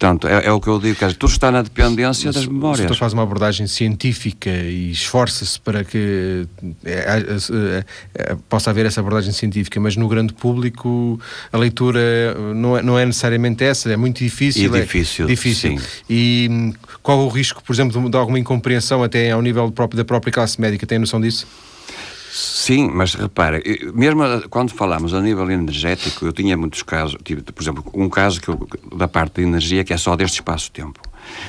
[0.00, 2.90] Portanto, é, é, o que eu digo, que tudo está na dependência Mas, das memórias.
[2.90, 6.46] O faz uma abordagem científica e esforça-se para que
[6.82, 7.84] é, é,
[8.14, 11.20] é, possa haver essa abordagem científica, mas no grande público
[11.52, 12.00] a leitura
[12.54, 14.74] não é, não é necessariamente essa, é muito difícil.
[14.74, 15.78] E é difícil, difícil.
[15.78, 15.84] Sim.
[16.08, 19.98] E hum, qual o risco, por exemplo, de, de alguma incompreensão até ao nível próprio,
[19.98, 20.86] da própria classe médica?
[20.86, 21.46] Tem noção disso?
[22.32, 23.60] Sim, mas repara,
[23.92, 28.40] mesmo quando falamos a nível energético, eu tinha muitos casos, tive, por exemplo, um caso
[28.40, 31.00] que eu, da parte da energia que é só deste espaço-tempo.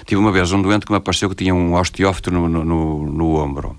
[0.06, 3.06] Tive uma vez um doente que me apareceu que tinha um osteófito no, no, no,
[3.06, 3.78] no ombro,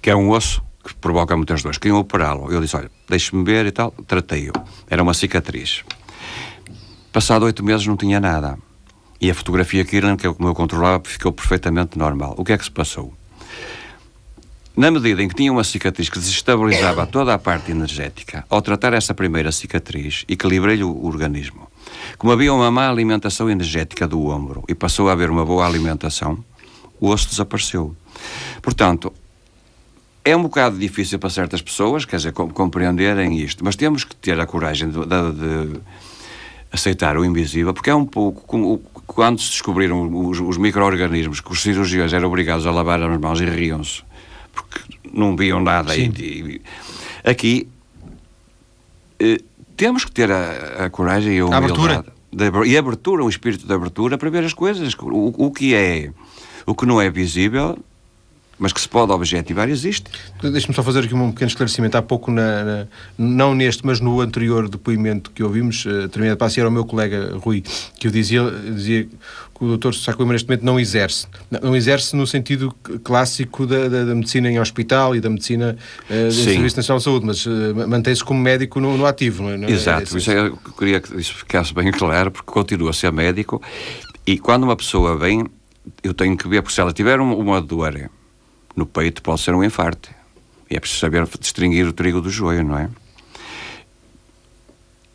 [0.00, 1.78] que é um osso que provoca muitas dores.
[1.78, 2.50] Queriam operá-lo.
[2.50, 3.90] Eu disse: Olha, deixe-me ver e tal.
[4.06, 4.52] Tratei-o.
[4.88, 5.82] Era uma cicatriz.
[7.12, 8.58] Passado oito meses não tinha nada.
[9.20, 10.00] E a fotografia que é
[10.32, 12.34] como eu controlava, ficou perfeitamente normal.
[12.36, 13.14] O que é que se passou?
[14.76, 18.92] Na medida em que tinha uma cicatriz que desestabilizava toda a parte energética, ao tratar
[18.92, 21.68] essa primeira cicatriz, equilibrei-lhe o organismo.
[22.18, 26.44] Como havia uma má alimentação energética do ombro e passou a haver uma boa alimentação,
[26.98, 27.94] o osso desapareceu.
[28.60, 29.12] Portanto,
[30.24, 34.40] é um bocado difícil para certas pessoas, quer dizer, compreenderem isto, mas temos que ter
[34.40, 35.80] a coragem de, de, de
[36.72, 41.52] aceitar o invisível, porque é um pouco como quando se descobriram os, os micro-organismos que
[41.52, 44.02] os cirurgiões eram obrigados a lavar as mãos e riam-se
[44.54, 44.80] porque
[45.12, 45.96] não viam nada.
[45.96, 46.60] E, e,
[47.24, 47.68] aqui
[49.18, 49.38] eh,
[49.76, 51.54] temos que ter a, a coragem e a humildade.
[51.54, 52.14] A abertura.
[52.32, 54.94] De, e a abertura, um espírito de abertura para ver as coisas.
[54.94, 56.10] O, o que é,
[56.66, 57.78] o que não é visível,
[58.58, 60.10] mas que se pode objetivar, existe.
[60.42, 61.96] Deixe-me só fazer aqui um pequeno esclarecimento.
[61.96, 62.86] Há pouco, na, na,
[63.18, 67.36] não neste, mas no anterior depoimento que ouvimos, uh, terminado passo, era o meu colega
[67.36, 67.62] Rui,
[67.98, 71.26] que eu dizia, dizia que o doutor Sá Coimbra neste momento não exerce.
[71.50, 75.76] Não, não exerce no sentido clássico da, da, da, medicina em hospital e da medicina
[76.10, 79.50] uh, do Serviço Nacional de Saúde, mas uh, mantém-se como médico no, no ativo, não
[79.50, 79.70] é?
[79.70, 79.70] É?
[79.70, 83.12] Exato, é, isso é, eu queria que isso ficasse bem claro, porque continua a ser
[83.12, 83.62] médico
[84.26, 85.44] e quando uma pessoa vem,
[86.02, 88.10] eu tenho que ver, porque se ela tiver uma dor
[88.76, 90.10] no peito pode ser um infarto.
[90.70, 92.88] E é preciso saber distinguir o trigo do joio, não é?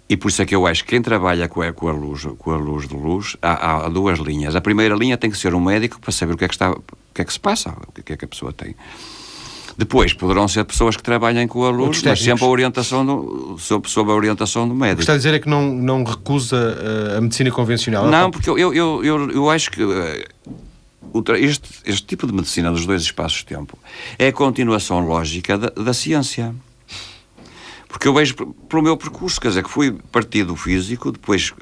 [0.09, 2.27] E por isso é que eu acho que quem trabalha com a, com a luz,
[2.39, 4.55] com a luz de luz, há, há, duas linhas.
[4.55, 6.71] A primeira linha tem que ser um médico para saber o que é que está,
[6.71, 8.75] o que é que se passa, o que é que a pessoa tem.
[9.77, 13.89] Depois poderão ser pessoas que trabalhem com a luz, mas sempre a orientação do, sob,
[13.89, 14.95] sob a orientação do médico.
[14.95, 16.57] O que está a dizer é que não, não recusa
[17.13, 18.07] uh, a medicina convencional?
[18.07, 20.25] Não, porque eu, eu, eu, eu acho que uh,
[21.39, 23.77] este, este tipo de medicina dos dois espaços-tempo
[24.17, 26.53] é a continuação lógica da, da ciência.
[27.87, 28.35] Porque eu vejo
[28.69, 31.53] pelo meu percurso, quer dizer, que fui partido físico, depois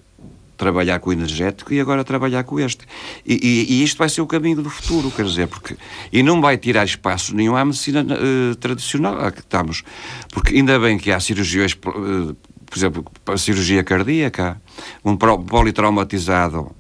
[0.58, 2.86] trabalhar com o energético e agora trabalhar com este.
[3.26, 5.78] E, e, e, isto vai ser o caminho do futuro, quer dizer, porque.
[6.12, 9.84] E não vai tirar espaço nenhum à medicina uh, tradicional a que estamos.
[10.34, 14.60] Porque ainda bem que há cirurgias, uh, por exemplo, a cirurgia cardíaca,
[15.06, 16.76] um politraumatizado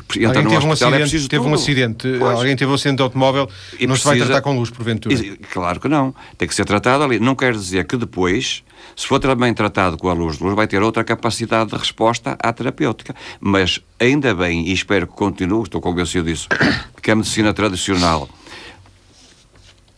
[0.00, 1.50] que entra alguém teve um acidente, é preciso teve tudo.
[1.50, 2.38] um acidente, pois.
[2.38, 5.14] alguém teve um acidente de automóvel, e não precisa, se vai tratar com luz, porventura.
[5.14, 6.14] E, claro que não.
[6.38, 7.18] Tem que ser tratado ali.
[7.18, 8.64] Não quer dizer que depois,
[8.96, 12.36] se for também tratado com a luz de luz, vai ter outra capacidade de resposta
[12.42, 13.14] à terapêutica.
[13.40, 16.48] Mas ainda bem, e espero que continue, estou convencido disso,
[17.02, 18.28] que a medicina tradicional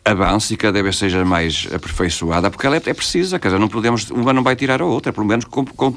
[0.04, 3.68] avance e cada vez seja mais aperfeiçoada, porque ela é, é precisa, quer dizer, não
[3.68, 5.46] podemos, uma não vai tirar a outra, pelo menos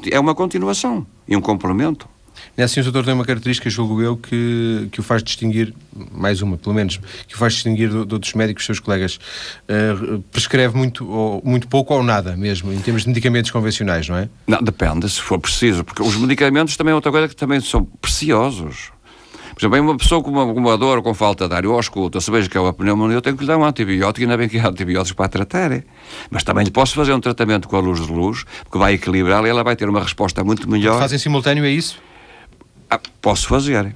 [0.10, 2.07] é uma continuação e um complemento.
[2.58, 5.76] É assim, o doutor tem uma característica, julgo eu, que, que o faz distinguir,
[6.12, 9.20] mais uma, pelo menos, que o faz distinguir de, de outros médicos, seus colegas.
[9.70, 14.17] Uh, prescreve muito, ou, muito pouco ou nada mesmo, em termos de medicamentos convencionais, não
[14.17, 14.28] é?
[14.48, 17.86] Não, depende, se for preciso, porque os medicamentos também é outra coisa que também são
[18.02, 18.91] preciosos.
[19.54, 22.30] Por exemplo, uma pessoa com uma, uma dor, com falta de ar, eu escuto, se
[22.30, 24.48] vejo que é uma pneumonia, eu tenho que lhe dar um antibiótico, e ainda bem
[24.48, 25.72] que há antibióticos para tratar.
[25.72, 25.84] É?
[26.30, 29.48] Mas também lhe posso fazer um tratamento com a luz de luz, porque vai equilibrá-la
[29.48, 31.00] e ela vai ter uma resposta muito melhor.
[31.00, 32.00] Fazem simultâneo, é isso?
[32.89, 33.95] Ah, posso fazer.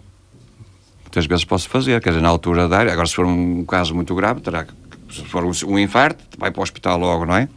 [1.04, 2.94] Muitas vezes posso fazer, quer dizer, na altura da área.
[2.94, 4.74] Agora, se for um caso muito grave, terá que.
[5.12, 7.50] Se for um, um infarto, vai para o hospital logo, não é?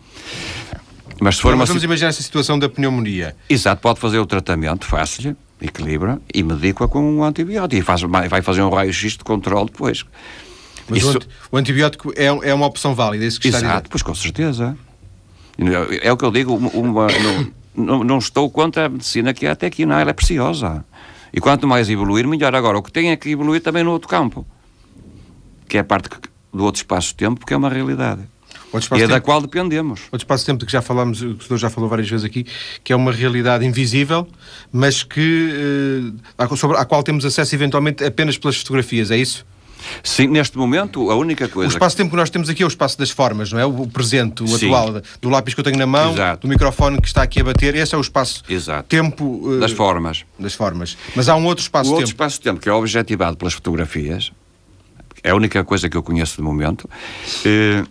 [1.20, 1.64] Mas se for uma.
[1.64, 3.36] Vamos imaginar essa situação da pneumonia.
[3.48, 7.80] Exato, pode fazer o tratamento, fácil, equilibra e medica com um antibiótico.
[7.80, 10.04] E faz, vai fazer um raio-x de controle depois.
[10.88, 11.18] Mas Isso...
[11.50, 14.76] o, antibiótico é, é uma opção válida, é isso que está Exato, pois com certeza.
[16.02, 19.52] É o que eu digo, uma, não, não, não, estou contra a medicina que há
[19.52, 20.84] até aqui, não, ela é preciosa.
[21.34, 22.54] E quanto mais evoluir, melhor.
[22.54, 24.46] Agora, o que tem é que evoluir também no outro campo,
[25.68, 26.08] que é a parte
[26.52, 28.22] do outro espaço-tempo, que é uma realidade.
[28.96, 30.02] E é da qual dependemos.
[30.04, 32.46] Outro espaço-tempo que já falamos, o senhor já falou várias vezes aqui,
[32.82, 34.28] que é uma realidade invisível,
[34.72, 39.44] mas que, eh, sobre a qual temos acesso eventualmente apenas pelas fotografias, é isso?
[40.02, 41.68] Sim, neste momento, a única coisa.
[41.68, 43.64] O espaço-tempo que nós temos aqui é o espaço das formas, não é?
[43.64, 44.66] O presente, o Sim.
[44.66, 46.46] atual, do lápis que eu tenho na mão, Exato.
[46.46, 47.74] do microfone que está aqui a bater.
[47.74, 49.24] Esse é o espaço-tempo.
[49.24, 50.24] Uh, das formas.
[50.38, 50.96] Das formas.
[51.14, 51.94] Mas há um outro espaço-tempo.
[51.94, 54.32] O outro espaço-tempo, que é objetivado pelas fotografias,
[55.22, 56.88] é a única coisa que eu conheço de momento.
[57.44, 57.86] Uh,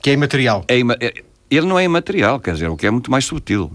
[0.00, 0.64] que é imaterial.
[0.68, 3.70] É ima é, ele não é imaterial, quer dizer, o que é muito mais sutil.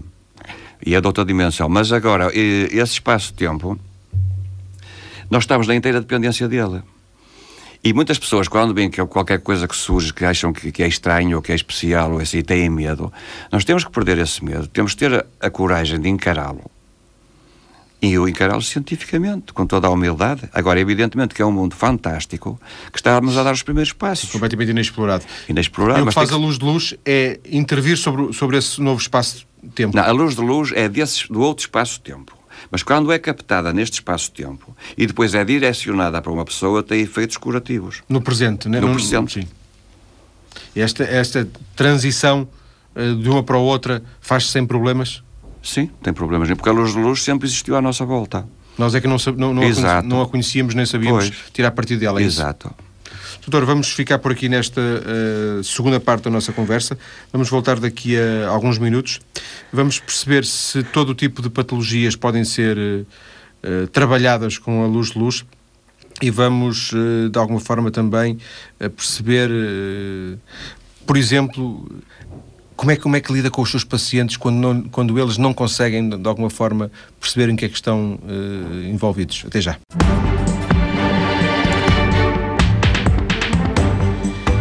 [0.84, 1.68] E é de outra dimensão.
[1.68, 3.78] Mas agora, esse espaço-tempo,
[5.30, 6.82] nós estamos na inteira dependência dele.
[7.88, 10.86] E muitas pessoas, quando veem que qualquer coisa que surge, que acham que, que é
[10.86, 13.10] estranho ou que é especial ou assim, têm medo,
[13.50, 16.70] nós temos que perder esse medo, temos que ter a, a coragem de encará-lo.
[18.02, 20.50] E eu encará-lo cientificamente, com toda a humildade.
[20.52, 22.60] Agora, evidentemente que é um mundo fantástico
[22.92, 24.30] que estamos a dar os primeiros passos.
[24.30, 25.24] Completamente inexplorado.
[25.48, 26.00] Inexplorado.
[26.00, 26.34] E o que faz que...
[26.34, 29.96] a luz de luz é intervir sobre, sobre esse novo espaço-tempo.
[29.96, 32.37] Não, a luz de luz é desse, do outro espaço-tempo.
[32.70, 37.36] Mas quando é captada neste espaço-tempo e depois é direcionada para uma pessoa, tem efeitos
[37.36, 38.02] curativos.
[38.08, 38.80] No presente, né?
[38.80, 39.40] No, no presente.
[39.40, 39.48] Sim.
[40.74, 42.48] Esta, esta transição
[42.94, 45.22] uh, de uma para a outra faz-se sem problemas?
[45.62, 46.48] Sim, tem problemas.
[46.48, 48.46] Porque a luz de luz sempre existiu à nossa volta.
[48.76, 51.50] Nós é que não, não, não, a, não a, conhecíamos nem sabíamos pois.
[51.52, 52.20] tirar partido dela.
[52.20, 52.68] É Exato.
[52.68, 52.87] Isso?
[53.40, 56.98] Doutor, vamos ficar por aqui nesta uh, segunda parte da nossa conversa.
[57.32, 59.20] Vamos voltar daqui a alguns minutos.
[59.72, 65.12] Vamos perceber se todo o tipo de patologias podem ser uh, trabalhadas com a luz
[65.12, 65.44] de luz
[66.20, 66.90] e vamos,
[67.30, 68.38] de alguma forma, também
[68.96, 69.48] perceber,
[71.06, 71.88] por exemplo,
[72.74, 75.54] como é, como é que lida com os seus pacientes quando, não, quando eles não
[75.54, 78.18] conseguem, de alguma forma, perceber em que é que estão
[78.90, 79.44] envolvidos.
[79.46, 79.78] Até já.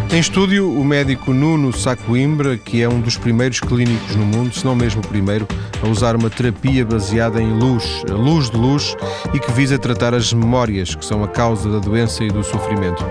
[0.09, 4.63] Em estúdio, o médico Nuno Sacoimbra, que é um dos primeiros clínicos no mundo, se
[4.63, 5.45] não mesmo o primeiro,
[5.83, 8.95] a usar uma terapia baseada em luz, a luz de luz,
[9.33, 13.03] e que visa tratar as memórias, que são a causa da doença e do sofrimento.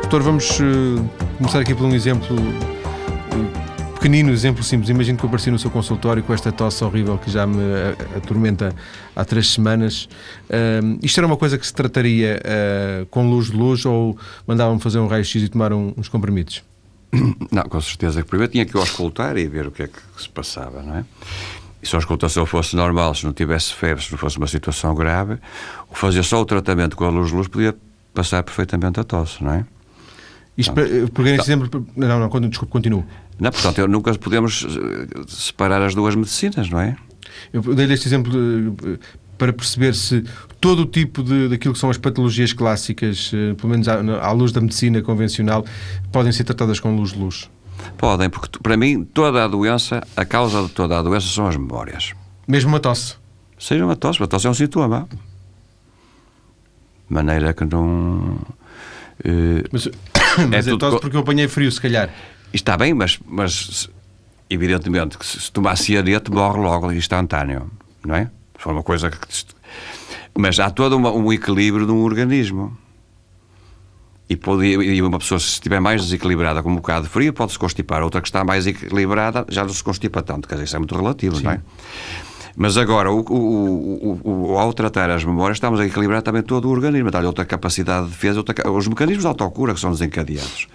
[0.00, 1.04] Doutor, vamos uh,
[1.36, 2.34] começar aqui por um exemplo
[4.00, 4.88] pequenino exemplo simples.
[4.88, 7.60] Imagino que eu apareci no seu consultório com esta tosse horrível que já me
[8.16, 8.74] atormenta
[9.14, 10.08] há três semanas.
[11.02, 14.98] Isto era uma coisa que se trataria uh, com luz de luz ou mandavam-me fazer
[14.98, 16.64] um raio-x e tomar um, uns comprimidos?
[17.52, 18.24] Não, com certeza.
[18.24, 21.04] Primeiro tinha que eu auscultar e ver o que é que se passava, não é?
[21.82, 24.94] E se a auscultação fosse normal, se não tivesse febre, se não fosse uma situação
[24.94, 25.38] grave,
[25.90, 27.74] o fazer só o tratamento com a luz de luz podia
[28.14, 29.64] passar perfeitamente a tosse, não é?
[30.56, 30.74] Isto,
[31.12, 31.86] porque neste exemplo.
[31.96, 33.04] Não, não, desculpe, continuo.
[33.38, 36.96] Não, portanto, nunca podemos eh, separar as duas medicinas, não é?
[37.52, 38.98] Eu dei este exemplo de,
[39.38, 40.22] para perceber se
[40.60, 44.32] todo o tipo de, daquilo que são as patologias clássicas, eh, pelo menos à, à
[44.32, 45.64] luz da medicina convencional,
[46.12, 47.48] podem ser tratadas com luz de luz.
[47.96, 51.56] Podem, porque para mim toda a doença, a causa de toda a doença são as
[51.56, 52.12] memórias.
[52.46, 53.14] Mesmo uma tosse?
[53.58, 55.08] Seja uma tosse, uma tosse é um sintoma.
[57.08, 58.38] De maneira que não.
[59.24, 59.88] Uh, mas
[60.48, 62.10] mas é, é tosse porque eu apanhei frio, se calhar.
[62.52, 63.88] Está bem, mas, mas
[64.48, 67.70] evidentemente que se, se tomar cianeto morre logo instantâneo,
[68.04, 68.30] não é?
[68.56, 69.18] Foi uma coisa que.
[70.36, 72.76] Mas há todo uma, um equilíbrio no organismo.
[74.28, 77.50] E, pode, e uma pessoa, se estiver mais desequilibrada com um bocado de frio, pode
[77.50, 78.00] se constipar.
[78.02, 80.46] Outra que está mais equilibrada já não se constipa tanto.
[80.46, 81.44] Quer dizer, isso é muito relativo, Sim.
[81.44, 81.60] não é?
[82.56, 86.70] Mas agora, o, o, o, ao tratar as memórias, estamos a equilibrar também todo o
[86.70, 90.68] organismo, dar-lhe outra capacidade de defesa, outra, os mecanismos de autocura que são desencadeados.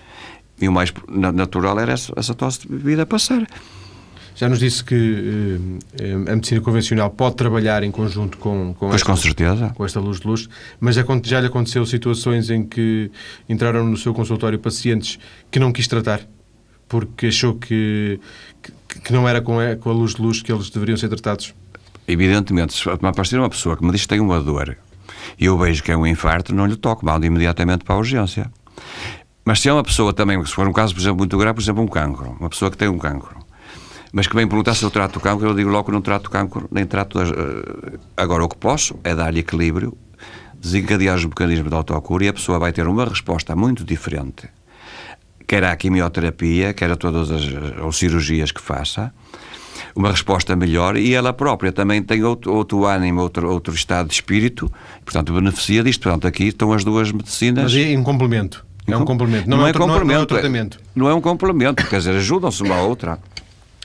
[0.60, 3.46] E o mais natural era essa, essa tosse de vida passar.
[4.36, 5.60] Já nos disse que
[5.98, 9.72] eh, a medicina convencional pode trabalhar em conjunto com, com, esta, com, certeza.
[9.74, 13.10] com esta luz de luz, mas já lhe aconteceu situações em que
[13.48, 15.18] entraram no seu consultório pacientes
[15.50, 16.20] que não quis tratar
[16.88, 18.20] porque achou que,
[18.62, 21.10] que, que não era com a, com a luz de luz que eles deveriam ser
[21.10, 21.54] tratados?
[22.08, 24.78] Evidentemente, se me aparecer uma pessoa que me diz que tem uma dor
[25.40, 28.52] e eu vejo que é um infarto, não lhe toco, mando imediatamente para a urgência.
[29.44, 31.62] Mas se é uma pessoa também, se for um caso, por exemplo, muito grave, por
[31.62, 33.46] exemplo, um cancro, uma pessoa que tem um cancro,
[34.12, 36.30] mas que vem perguntar se eu trato cancro, eu digo logo que não trato o
[36.30, 37.20] cancro, nem trato.
[37.20, 39.96] Uh, agora, o que posso é dar-lhe equilíbrio,
[40.60, 44.48] desencadear os mecanismos de autocura e a pessoa vai ter uma resposta muito diferente,
[45.46, 47.44] quer à quimioterapia, quer a todas as,
[47.86, 49.14] as cirurgias que faça,
[49.96, 54.14] uma resposta melhor e ela própria também tem outro, outro ânimo, outro, outro estado de
[54.14, 54.72] espírito,
[55.04, 56.02] portanto beneficia disto.
[56.04, 57.66] Portanto, aqui estão as duas medicinas.
[57.66, 58.66] Mas é em complemento.
[58.88, 59.50] É um complemento.
[59.50, 60.06] Não, não é, é complemento.
[60.06, 60.80] Não é, um tratamento.
[60.96, 63.20] Não é um complemento, quer dizer, ajudam-se uma à outra.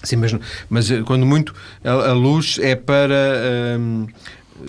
[0.02, 0.34] Sim, mas,
[0.68, 3.78] mas eh, quando muito, a, a luz é para.
[3.78, 4.06] Hum,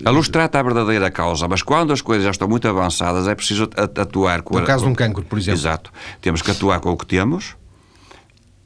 [0.05, 3.35] a luz trata a verdadeira causa, mas quando as coisas já estão muito avançadas é
[3.35, 4.57] preciso atuar com...
[4.57, 5.59] No caso de um cancro, por exemplo.
[5.59, 5.91] Exato.
[6.21, 7.57] Temos que atuar com o que temos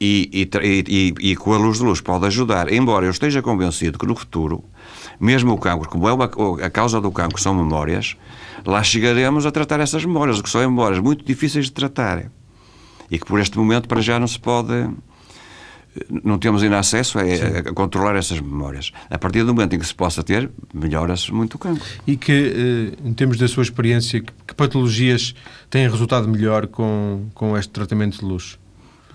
[0.06, 3.98] e, e, e, e, com a luz de luz pode ajudar, embora eu esteja convencido
[3.98, 4.64] que no futuro,
[5.20, 6.30] mesmo o cancro, como é uma,
[6.64, 8.16] a causa do cancro são memórias,
[8.66, 12.32] lá chegaremos a tratar essas memórias, que são memórias muito difíceis de tratar
[13.10, 14.90] e que por este momento para já não se pode
[16.24, 18.92] não temos ainda acesso a, a, controlar essas memórias.
[19.10, 21.86] A partir do momento em que se possa ter, melhora-se muito o cancro.
[22.06, 25.34] E que, eh, em termos da sua experiência, que patologias
[25.70, 28.60] têm resultado melhor com, com este tratamento de luz?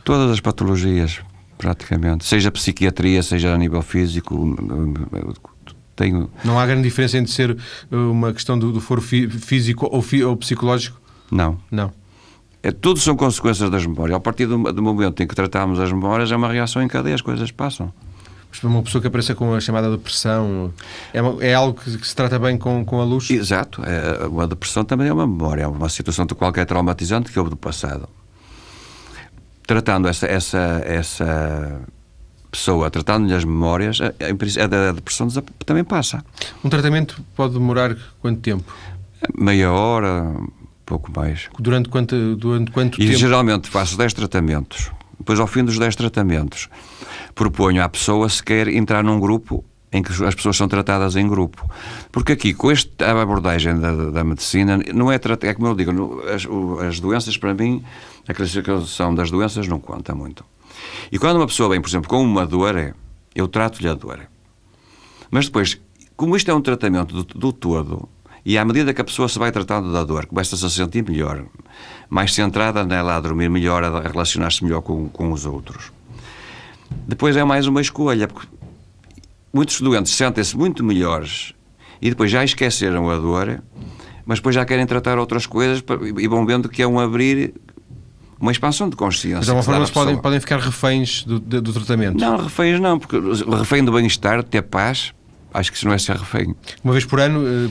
[0.05, 1.20] Todas as patologias,
[1.59, 2.24] praticamente.
[2.24, 4.57] Seja psiquiatria, seja a nível físico.
[5.94, 6.30] Tenho...
[6.44, 7.57] Não há grande diferença entre ser
[7.90, 10.98] uma questão do, do foro físico ou, ou psicológico?
[11.30, 11.59] Não.
[11.70, 11.92] Não.
[12.62, 14.16] É, tudo são consequências das memórias.
[14.16, 17.14] A partir do, do, momento em que tratamos as memórias, é uma reação em cadeia,
[17.14, 17.92] as coisas passam.
[18.51, 20.72] Mas uma pessoa que apareça com a chamada depressão,
[21.14, 23.30] é, uma, é algo que, que, se trata bem com, com a luz?
[23.30, 23.82] Exato.
[23.84, 27.51] É, uma depressão também é uma memória, é uma situação de qualquer traumatizante que houve
[27.51, 28.09] do passado
[29.71, 31.81] tratando essa, essa, essa
[32.51, 35.29] pessoa, tratando-lhe as memórias, a, a, depressão
[35.64, 36.25] também passa.
[36.64, 38.75] Um tratamento pode demorar quanto tempo?
[39.33, 40.35] Meia hora,
[40.85, 41.49] pouco mais.
[41.57, 43.12] Durante quanto, durante quanto e tempo?
[43.12, 44.91] E geralmente faço 10 tratamentos.
[45.16, 46.68] Depois, ao fim dos 10 tratamentos,
[47.33, 51.28] proponho à pessoa se quer entrar num grupo em que as pessoas são tratadas em
[51.28, 51.68] grupo.
[52.12, 56.47] Porque aqui, com esta abordagem da, da medicina, não é é como eu digo, as,
[56.86, 57.84] as doenças para mim,
[58.28, 60.45] a classificação das doenças não conta muito.
[61.11, 62.95] E quando uma pessoa vem, por exemplo, com uma dor, é,
[63.34, 64.20] eu trato-lhe a dor.
[65.30, 65.80] Mas depois,
[66.16, 68.09] como isto é um tratamento do, do todo,
[68.45, 71.45] e à medida que a pessoa se vai tratando da dor, começa-se a sentir melhor,
[72.09, 75.93] mais centrada nela, a dormir melhor, a relacionar-se melhor com, com os outros.
[77.07, 78.49] Depois é mais uma escolha, porque
[79.53, 81.55] muitos doentes sentem-se muito melhores
[82.01, 83.62] e depois já esqueceram a dor,
[84.24, 85.82] mas depois já querem tratar outras coisas
[86.18, 87.53] e vão vendo que é um abrir
[88.40, 89.36] uma expansão de consciência.
[89.36, 92.18] Mas de alguma forma podem, podem ficar reféns do, do, do, tratamento?
[92.18, 93.16] Não, reféns não, porque
[93.57, 95.12] refém do bem-estar, ter paz,
[95.53, 96.55] acho que isso não é ser refém.
[96.82, 97.40] Uma vez por ano?
[97.40, 97.70] Uh...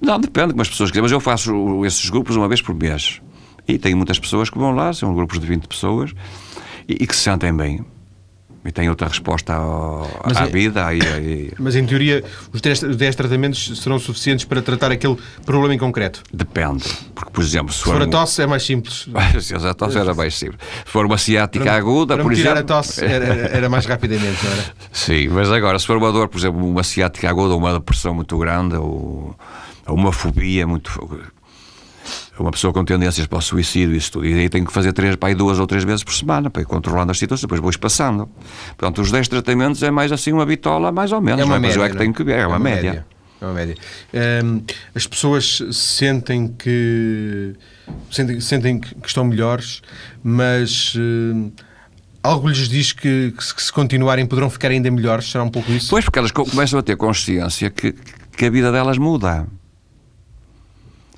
[0.00, 3.20] Não, depende como as pessoas querem, mas eu faço esses grupos uma vez por mês.
[3.68, 6.12] E tenho muitas pessoas que vão lá, são grupos de 20 pessoas,
[6.88, 7.84] e, e que se sentem bem
[8.64, 10.94] e tem outra resposta ao, à é, vida.
[10.94, 15.78] E, Mas, em teoria, os 10, 10 tratamentos serão suficientes para tratar aquele problema em
[15.78, 16.22] concreto?
[16.32, 16.84] Depende.
[17.14, 19.08] Porque, por exemplo, se, se for, for a tosse, é mais simples.
[19.40, 20.60] se a tosse era mais simples.
[20.84, 22.58] Se for uma ciática para, aguda, para por exemplo.
[22.58, 24.64] a tosse era, era, mais rapidamente, não era?
[24.92, 28.14] Sim, mas agora, se for uma dor, por exemplo, uma ciática aguda, ou uma depressão
[28.14, 29.36] muito grande, ou,
[29.86, 30.90] ou uma fobia muito
[32.42, 35.16] uma pessoa com tendências para o suicídio, isso tudo, e aí tenho que fazer três,
[35.16, 37.70] para aí duas ou três vezes por semana, para ir controlando as situações, depois vou
[37.70, 38.28] espaçando.
[38.76, 41.78] Portanto, os 10 tratamentos é mais assim uma bitola, mais ou menos, é uma média,
[41.78, 42.90] mas é que tenho que ver, é uma, é uma média.
[42.90, 43.06] média.
[43.40, 43.76] É uma média.
[44.44, 44.62] Um,
[44.94, 47.54] as pessoas sentem que
[48.10, 49.82] sentem, sentem que estão melhores,
[50.22, 51.52] mas uh,
[52.22, 55.30] algo lhes diz que, que, se continuarem poderão ficar ainda melhores.
[55.30, 55.90] Será um pouco isso?
[55.90, 57.94] Pois, porque elas começam a ter consciência que,
[58.36, 59.46] que a vida delas muda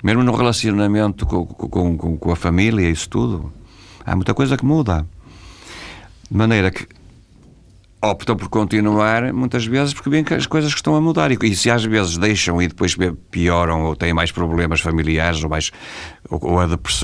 [0.04, 3.50] mesmo no relacionamento com, com, com, com a família, isso tudo,
[4.04, 5.06] há muita coisa que muda.
[6.30, 6.86] De maneira que
[8.02, 11.32] optam por continuar, muitas vezes, porque veem que as coisas que estão a mudar.
[11.32, 12.94] E, e, se às vezes deixam e depois
[13.30, 15.70] pioram ou têm mais problemas familiares ou, mais,
[16.28, 16.58] ou, ou,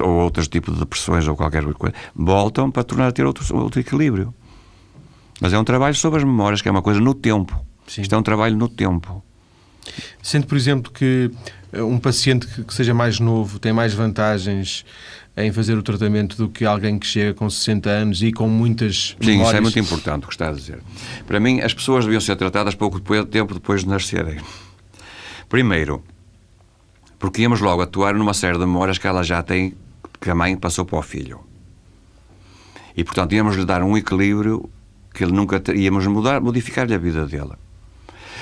[0.04, 3.80] ou outros tipos de depressões ou qualquer coisa, voltam para tornar a ter outro, outro
[3.80, 4.34] equilíbrio.
[5.40, 7.58] Mas é um trabalho sobre as memórias, que é uma coisa no tempo.
[7.86, 8.02] Sim.
[8.02, 9.24] Isto é um trabalho no tempo.
[10.22, 11.30] Sendo, por exemplo, que
[11.72, 14.84] um paciente que, que seja mais novo tem mais vantagens
[15.36, 19.16] em fazer o tratamento do que alguém que chega com 60 anos e com muitas
[19.20, 19.48] Sim, memórias.
[19.48, 20.80] isso é muito importante o que está a dizer.
[21.26, 24.38] Para mim, as pessoas deviam ser tratadas pouco depois, tempo depois de nascerem.
[25.48, 26.02] Primeiro,
[27.18, 29.74] porque íamos logo atuar numa série de memórias que ela já tem,
[30.20, 31.40] que a mãe passou para o filho.
[32.96, 34.68] E, portanto, íamos lhe dar um equilíbrio
[35.14, 37.52] que ele nunca íamos mudar, modificar-lhe a vida dele.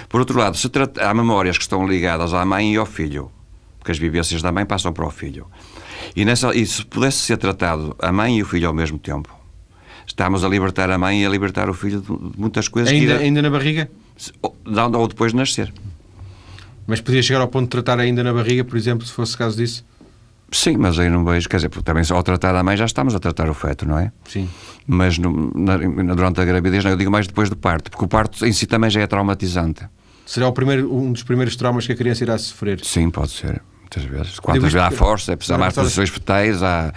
[0.08, 3.30] Por outro lado, se trata, há memórias que estão ligadas à mãe e ao filho,
[3.78, 5.46] porque as vivências da mãe passam para o filho.
[6.14, 9.34] E, nessa, e se pudesse ser tratado a mãe e o filho ao mesmo tempo,
[10.06, 12.92] estamos a libertar a mãe e a libertar o filho de muitas coisas.
[12.92, 13.90] Ainda, irá, ainda na barriga?
[14.42, 14.56] Ou,
[14.94, 15.72] ou depois de nascer.
[16.86, 19.56] Mas podia chegar ao ponto de tratar ainda na barriga, por exemplo, se fosse caso
[19.56, 19.84] disso?
[20.50, 23.18] Sim, mas aí não vejo, quer dizer, também ao tratar a mãe já estamos a
[23.18, 24.10] tratar o feto, não é?
[24.26, 24.48] Sim.
[24.86, 25.76] Mas no, na,
[26.14, 28.66] durante a gravidez, não, eu digo mais depois do parto, porque o parto em si
[28.66, 29.86] também já é traumatizante.
[30.24, 32.80] Será o primeiro, um dos primeiros traumas que a criança irá sofrer?
[32.82, 34.38] Sim, pode ser, muitas vezes.
[34.38, 36.94] Quantas vezes há força, é precisar mais posições fetais, há,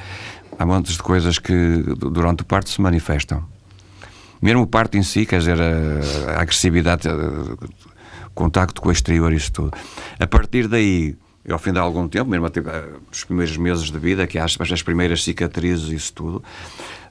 [0.58, 3.44] há montes de coisas que durante o parto se manifestam.
[4.42, 7.58] Mesmo o parto em si, quer dizer, a, a agressividade, o
[8.34, 9.72] contacto com o exterior, isso tudo.
[10.20, 13.98] A partir daí e ao fim de algum tempo, mesmo até nos primeiros meses de
[13.98, 16.44] vida, que as, as primeiras cicatrizes, isso tudo,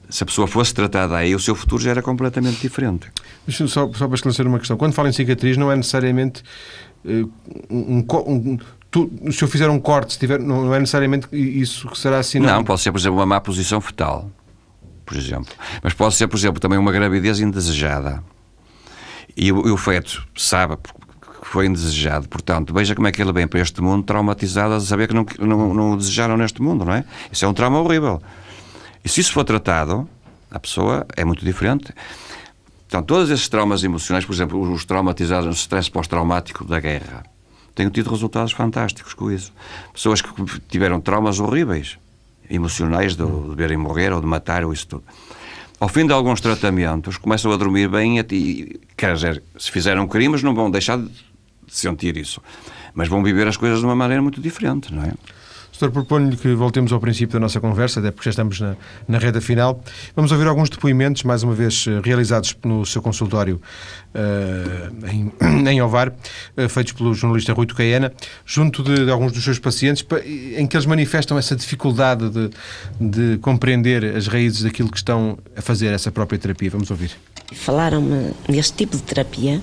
[0.09, 3.11] se a pessoa fosse tratada aí, o seu futuro já era completamente diferente.
[3.47, 4.77] Deixa-me só, só para esclarecer uma questão.
[4.77, 6.43] Quando fala em cicatriz, não é necessariamente
[7.05, 7.31] uh,
[7.69, 8.57] um, um,
[8.89, 12.39] tu, se eu fizer um corte, tiver, não é necessariamente isso que será assim.
[12.39, 14.29] Não, pode ser, por exemplo, uma má posição fetal,
[15.05, 15.53] por exemplo.
[15.81, 18.23] Mas pode ser, por exemplo, também uma gravidez indesejada.
[19.35, 20.77] E o, e o feto sabe,
[21.51, 22.29] foi indesejado.
[22.29, 25.25] Portanto, veja como é que ele vem para este mundo traumatizado a saber que não,
[25.39, 27.03] não, não o desejaram neste mundo, não é?
[27.31, 28.21] Isso é um trauma horrível.
[29.03, 30.07] E se isso for tratado,
[30.49, 31.93] a pessoa é muito diferente.
[32.87, 37.23] Então, todos esses traumas emocionais, por exemplo, os traumatizados no stress pós-traumático da guerra,
[37.75, 39.51] têm tido resultados fantásticos com isso.
[39.93, 40.29] Pessoas que
[40.69, 41.97] tiveram traumas horríveis,
[42.49, 45.03] emocionais, de, de verem morrer ou de matar ou isso tudo.
[45.81, 50.43] Ao fim de alguns tratamentos, começam a dormir bem e, quer dizer, se fizeram crimes,
[50.43, 51.09] não vão deixar de
[51.77, 52.41] sentir isso.
[52.93, 55.13] Mas vão viver as coisas de uma maneira muito diferente, não é?
[55.81, 58.75] Doutor, proponho-lhe que voltemos ao princípio da nossa conversa, até porque já estamos na,
[59.07, 59.83] na reta final.
[60.15, 63.59] Vamos ouvir alguns depoimentos, mais uma vez eh, realizados no seu consultório
[64.13, 65.31] uh, em,
[65.67, 68.13] em Ovar, uh, feitos pelo jornalista Rui Tocaena,
[68.45, 70.05] junto de, de, alguns dos seus pacientes,
[70.55, 72.49] em que eles manifestam essa dificuldade de,
[72.99, 76.69] de compreender as raízes daquilo que estão a fazer essa própria terapia.
[76.69, 77.09] Vamos ouvir.
[77.53, 79.59] Falaram-me neste tipo de terapia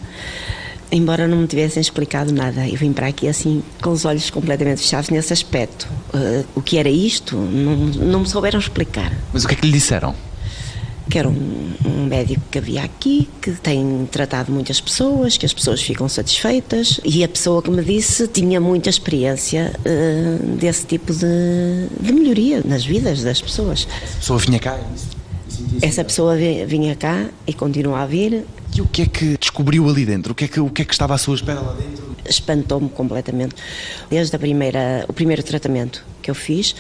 [0.91, 2.67] embora não me tivessem explicado nada.
[2.67, 5.89] Eu vim para aqui assim, com os olhos completamente fechados nesse aspecto.
[6.15, 9.13] Uh, o que era isto, não, não me souberam explicar.
[9.33, 10.15] Mas o que é que lhe disseram?
[11.11, 15.55] Que era um, um, médico que havia aqui, que tem tratado muitas pessoas, que as
[15.55, 21.13] pessoas ficam satisfeitas, e a pessoa que me disse tinha muita experiência uh, desse tipo
[21.13, 21.27] de,
[22.01, 23.89] de melhoria nas vidas das pessoas.
[23.91, 24.79] A pessoa vinha cá?
[25.81, 28.45] Essa pessoa vinha cá e continua a vir
[28.79, 30.31] e o que é que descobriu ali dentro?
[30.31, 32.17] O que é que, o que, é que estava à sua espera lá dentro?
[32.25, 33.57] Espantou-me completamente.
[34.09, 36.77] Desde a primeira, o primeiro tratamento que eu fiz,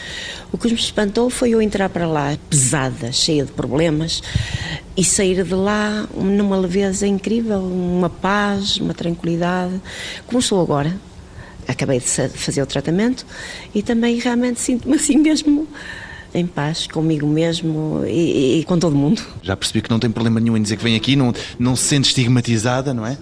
[0.53, 4.22] o que me espantou foi eu entrar para lá pesada, cheia de problemas,
[4.96, 9.80] e sair de lá numa leveza incrível, uma paz, uma tranquilidade,
[10.26, 10.96] como sou agora.
[11.66, 13.26] Acabei de fazer o tratamento
[13.74, 15.66] e também realmente sinto-me assim mesmo
[16.35, 19.22] em paz comigo mesmo e, e, com todo mundo.
[19.43, 21.85] Já percebi que não tem problema nenhum em dizer que vem aqui, não, não se
[21.85, 23.16] sente estigmatizada, não é?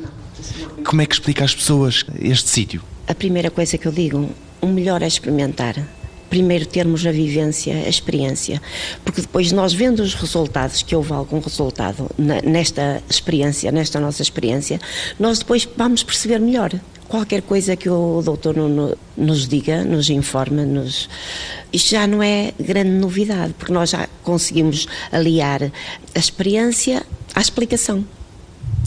[0.85, 2.83] Como é que explica às pessoas este sítio?
[3.09, 4.29] A primeira coisa que eu digo,
[4.61, 5.77] o melhor é experimentar.
[6.29, 8.61] Primeiro termos a vivência, a experiência,
[9.05, 14.81] porque depois nós vendo os resultados, que houve algum resultado nesta experiência, nesta nossa experiência,
[15.21, 16.73] nós depois vamos perceber melhor
[17.09, 18.57] qualquer coisa que o doutor
[19.17, 21.09] nos diga, nos informe, nos...
[21.73, 25.63] isto já não é grande novidade, porque nós já conseguimos aliar
[26.15, 27.05] a experiência
[27.35, 28.05] à explicação.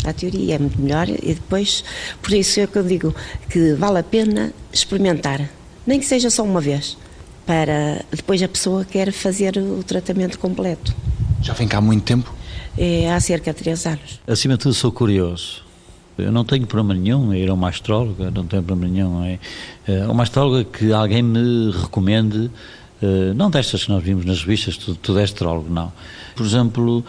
[0.06, 1.84] A teoria é muito melhor e depois,
[2.22, 3.14] por isso é que eu digo
[3.50, 5.50] que vale a pena experimentar,
[5.86, 6.98] nem que seja só uma vez,
[7.46, 10.96] para depois a pessoa quer fazer o tratamento completo.
[11.42, 12.34] Já vem cá há muito tempo?
[12.78, 14.22] É, há cerca de três anos.
[14.26, 15.69] Acima de tudo sou curioso
[16.22, 19.24] eu não tenho problema nenhum em ir a uma astróloga, não tenho problema nenhum.
[19.24, 19.40] É,
[19.88, 22.50] é uma astróloga que alguém me recomende,
[23.02, 25.92] eh, não destas que nós vimos nas revistas, tu, tu és astrólogo, não.
[26.36, 27.04] Por exemplo,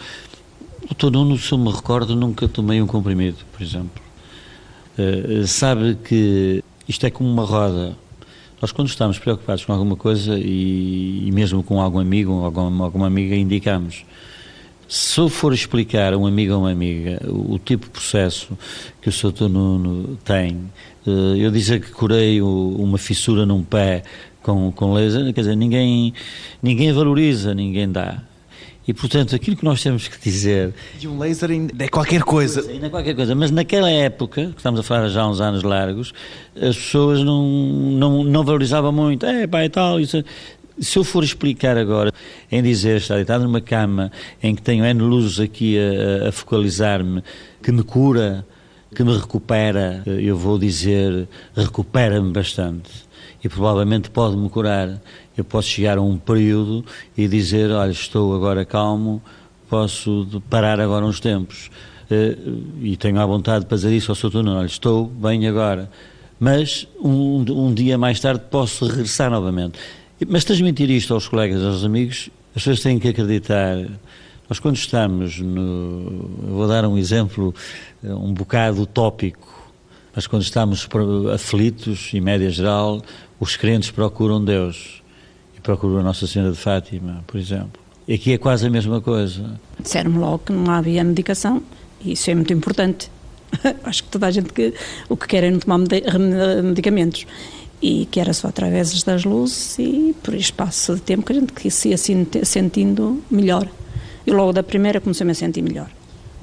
[0.89, 1.11] o Dr.
[1.11, 4.01] Nuno, se eu me recordo, nunca tomei um comprimido, por exemplo.
[4.97, 7.95] Uh, sabe que isto é como uma roda.
[8.61, 13.07] Nós, quando estamos preocupados com alguma coisa e, e mesmo com algum amigo ou alguma
[13.07, 14.03] amiga, indicamos
[14.91, 18.57] se eu for explicar a um amigo ou uma amiga o, o tipo de processo
[19.01, 19.47] que o Sr.
[19.47, 20.69] Nuno tem,
[21.07, 24.03] uh, eu dizer que curei o, uma fissura num pé
[24.43, 26.13] com, com laser, quer dizer, ninguém,
[26.61, 28.21] ninguém valoriza, ninguém dá.
[28.85, 30.73] E, portanto, aquilo que nós temos que dizer...
[31.01, 32.69] E um laser ainda é qualquer coisa.
[32.69, 35.63] Ainda é qualquer coisa, mas naquela época, que estamos a falar já há uns anos
[35.63, 36.13] largos,
[36.53, 39.25] as pessoas não, não, não valorizavam muito.
[39.25, 40.21] É, pá, e tal, isso
[40.81, 42.11] se eu for explicar agora,
[42.51, 44.11] em dizer, está deitado numa cama
[44.43, 47.23] em que tenho N luzes aqui a, a focalizar-me,
[47.63, 48.45] que me cura,
[48.93, 52.91] que me recupera, eu vou dizer, recupera-me bastante.
[53.43, 55.01] E provavelmente pode-me curar.
[55.35, 56.85] Eu posso chegar a um período
[57.17, 59.21] e dizer, olha, estou agora calmo,
[59.69, 61.71] posso parar agora uns tempos.
[62.09, 62.37] Eh,
[62.81, 64.33] e tenho a vontade de fazer isso ao Sr.
[64.33, 65.89] Nuno, olha, estou bem agora.
[66.37, 69.79] Mas um, um dia mais tarde posso regressar novamente.
[70.27, 73.77] Mas transmitir isto aos colegas, aos amigos, as pessoas têm que acreditar.
[74.49, 76.29] Nós, quando estamos no.
[76.49, 77.55] vou dar um exemplo
[78.03, 79.71] eh, um bocado utópico,
[80.13, 80.87] mas quando estamos
[81.33, 83.01] aflitos, em média geral,
[83.39, 85.01] os crentes procuram Deus
[85.57, 87.81] e procuram a Nossa Senhora de Fátima, por exemplo.
[88.07, 89.59] E aqui é quase a mesma coisa.
[89.79, 91.63] Disseram-me logo que não havia medicação
[92.03, 93.09] e isso é muito importante.
[93.85, 94.73] Acho que toda a gente que
[95.07, 95.79] o que quer é não tomar
[96.63, 97.25] medicamentos
[97.81, 101.71] e que era só através das luzes e por espaço de tempo que a gente
[101.71, 103.67] se ia sentindo melhor.
[104.25, 105.89] E logo da primeira comecei-me a sentir melhor.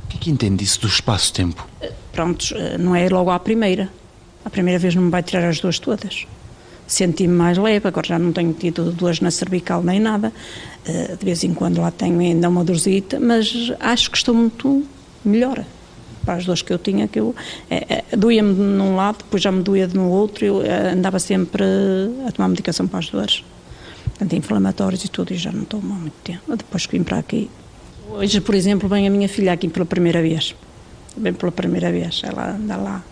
[0.04, 1.66] O que é que entende isso do espaço-tempo?
[2.12, 3.88] Prontos, eh, não é logo à primeira.
[4.44, 6.26] A primeira vez não me vai tirar as duas todas.
[6.86, 10.32] Senti-me mais leve, agora já não tenho tido duas na cervical nem nada.
[10.84, 14.84] Eh, de vez em quando lá tenho ainda uma dorzita, mas acho que estou muito
[15.24, 15.64] melhor
[16.28, 17.34] para as dores que eu tinha, que eu
[17.70, 21.64] é, é, doía-me num lado, depois já me doía no outro, eu é, andava sempre
[22.26, 23.42] a tomar medicação para as dores,
[24.20, 26.54] anti-inflamatórios e tudo, e já não tomo há muito tempo.
[26.54, 27.50] Depois que vim para aqui.
[28.10, 30.54] Hoje, por exemplo, vem a minha filha aqui pela primeira vez,
[31.16, 33.02] vem pela primeira vez, ela anda lá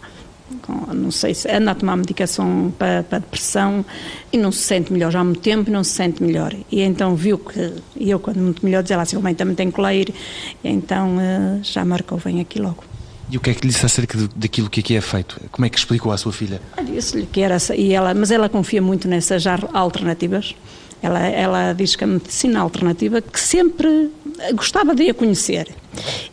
[0.95, 3.85] não sei se anda a tomar medicação para, para depressão
[4.33, 6.55] e não se sente melhor já há muito tempo não se sente melhor.
[6.71, 10.15] E então viu que, eu quando muito melhor, dizia lá, assim, mãe também lá ir,
[10.63, 12.85] e então uh, já marcou, vem aqui logo.
[13.31, 15.41] E o que é que lhe disse acerca daquilo que aqui é feito?
[15.51, 16.61] Como é que explicou à sua filha?
[16.85, 20.55] Disse-lhe que era, e ela, mas ela confia muito nessas alternativas.
[21.03, 24.11] Ela, ela diz que a medicina alternativa que sempre
[24.55, 25.69] gostava de a conhecer.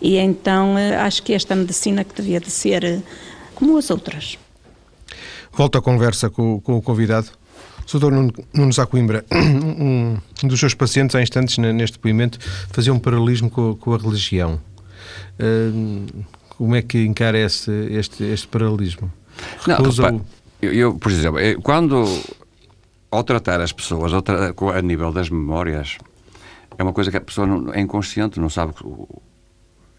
[0.02, 3.02] E então eh, acho que esta medicina que devia de ser eh,
[3.56, 4.38] como as outras.
[5.52, 7.28] Volto à conversa com, com o convidado.
[7.94, 8.12] O Dr.
[8.54, 12.40] Nuno Zá Coimbra, um, um, dos seus pacientes, há instantes neste depoimento,
[12.72, 14.60] fazia um paralelismo com, com a religião.
[15.40, 16.24] Uh,
[16.58, 19.12] como é que encara esse, este, este paralelismo?
[19.68, 20.22] Não, repara,
[20.62, 22.06] eu, eu, por exemplo, quando
[23.12, 24.24] ao tratar as pessoas ao
[24.70, 25.98] a nível das memórias,
[26.78, 28.74] é uma coisa que a pessoa não, é inconsciente, não sabe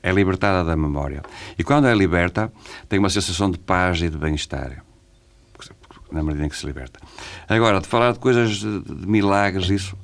[0.02, 1.22] é libertada da memória.
[1.58, 2.52] E quando é liberta,
[2.88, 4.84] tem uma sensação de paz e de bem-estar.
[6.12, 7.00] Na medida em que se liberta.
[7.48, 9.96] Agora, de falar de coisas de, de milagres, isso.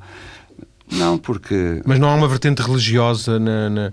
[0.91, 1.83] Não, porque.
[1.85, 3.93] Mas não há uma vertente religiosa na, na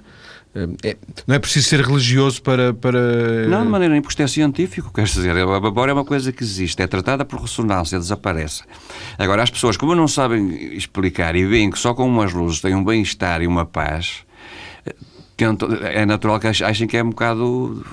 [0.84, 2.74] é, não é preciso ser religioso para.
[2.74, 3.48] para...
[3.48, 6.32] Não, de maneira nenhuma, porque isto é científico, quer dizer, a memória é uma coisa
[6.32, 8.64] que existe, é tratada por ressonância, desaparece.
[9.18, 12.76] Agora, as pessoas, como não sabem explicar e veem que só com umas luzes têm
[12.76, 14.26] um bem-estar e uma paz,
[15.94, 17.86] é natural que achem que é um bocado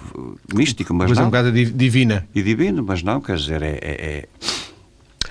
[0.55, 1.25] místico, mas, mas não.
[1.25, 2.27] é um bocado divina.
[2.35, 4.29] E divino, mas não, quer dizer, é, é, é,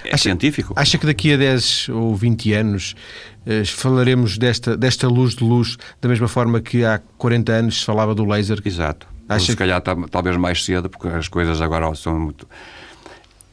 [0.06, 0.74] é acha, científico.
[0.76, 2.96] Acha que daqui a 10 ou 20 anos
[3.46, 7.86] eh, falaremos desta, desta luz de luz da mesma forma que há 40 anos se
[7.86, 8.62] falava do laser?
[8.64, 9.08] Exato.
[9.28, 12.48] Acha se calhar talvez mais cedo, porque as coisas agora são muito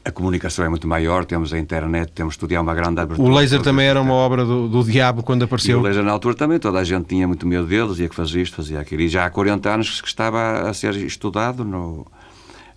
[0.03, 3.27] a comunicação é muito maior, temos a internet, temos tudo, é uma grande abertura.
[3.27, 5.77] O laser também era uma obra do, do diabo quando apareceu.
[5.77, 8.15] E o laser na altura também, toda a gente tinha muito medo dele, dizia que
[8.15, 9.01] fazia isto, fazia aquilo.
[9.03, 12.07] E já há 40 anos que estava a ser estudado no,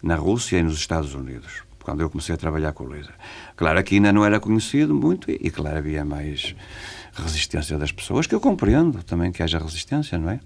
[0.02, 3.14] na Rússia e nos Estados Unidos, quando eu comecei a trabalhar com o laser.
[3.54, 6.56] Claro, aqui ainda não era conhecido muito e, claro, havia mais
[7.14, 10.40] resistência das pessoas, que eu compreendo também que haja resistência, não é?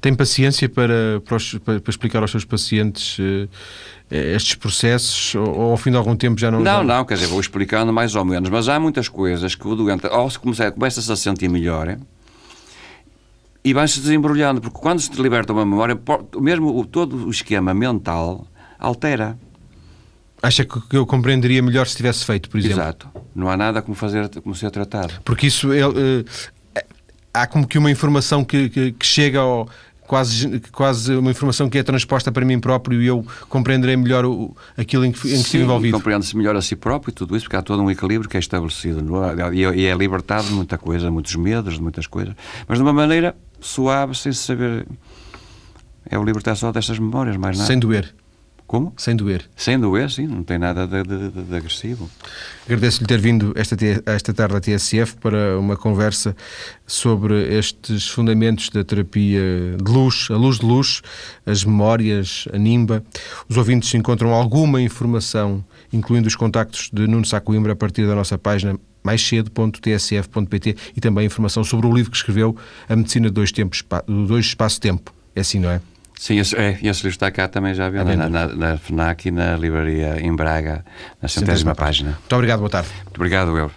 [0.00, 3.48] Tem paciência para, para, os, para, explicar aos seus pacientes uh,
[4.10, 6.58] estes processos ou, ou, ao fim de algum tempo já não...
[6.60, 6.84] Não, já...
[6.84, 10.06] não, quer dizer, vou explicando mais ou menos, mas há muitas coisas que o doente,
[10.06, 11.96] ao começar, começa-se a sentir melhor
[13.64, 15.98] e vai-se desembrulhando, porque quando se liberta uma memória,
[16.38, 18.46] mesmo o, todo o esquema mental
[18.78, 19.38] altera.
[20.44, 22.82] Acha que eu compreenderia melhor se tivesse feito, por exemplo?
[22.82, 23.08] Exato.
[23.34, 25.14] Não há nada como fazer, como ser tratado.
[25.24, 25.80] Porque isso é,
[27.32, 29.68] há como que uma informação que, que, que chega ao,
[30.06, 34.54] quase, quase uma informação que é transposta para mim próprio e eu compreenderei melhor o,
[34.76, 35.96] aquilo em que, em que estive envolvido.
[35.96, 38.40] compreende-se melhor a si próprio e tudo isso, porque há todo um equilíbrio que é
[38.40, 39.54] estabelecido é?
[39.54, 42.34] e é libertado de muita coisa, muitos medos, de muitas coisas,
[42.68, 44.86] mas de uma maneira suave, sem saber.
[46.08, 47.66] É o libertar só destas memórias, mais nada.
[47.66, 48.14] Sem doer.
[48.66, 48.94] Como?
[48.96, 49.44] Sem doer.
[49.54, 52.08] Sem doer, sim, não tem nada de, de, de, agressivo.
[52.64, 56.34] Agradeço-lhe ter vindo esta, esta tarde à TSF para uma conversa
[56.86, 61.02] sobre estes fundamentos da terapia de luz, a luz de luz,
[61.44, 63.04] as memórias, a nimba.
[63.48, 65.62] Os ouvintes encontram alguma informação,
[65.92, 71.26] incluindo os contactos de Nuno Sacoimbra, a partir da nossa página mais cedo.tsf.pt e também
[71.26, 72.56] informação sobre o livro que escreveu,
[72.88, 73.84] A Medicina de Dois, Tempos,
[74.26, 75.12] dois Espaço-Tempo.
[75.36, 75.80] É assim, não é?
[76.18, 79.30] Sim, esse, é, esse livro está cá também já viu, na, na, na, FNAC e
[79.30, 80.84] na livraria em Braga,
[81.20, 82.10] na centésima página.
[82.10, 82.88] Muito obrigado, boa tarde.
[83.04, 83.70] Muito obrigado, eu.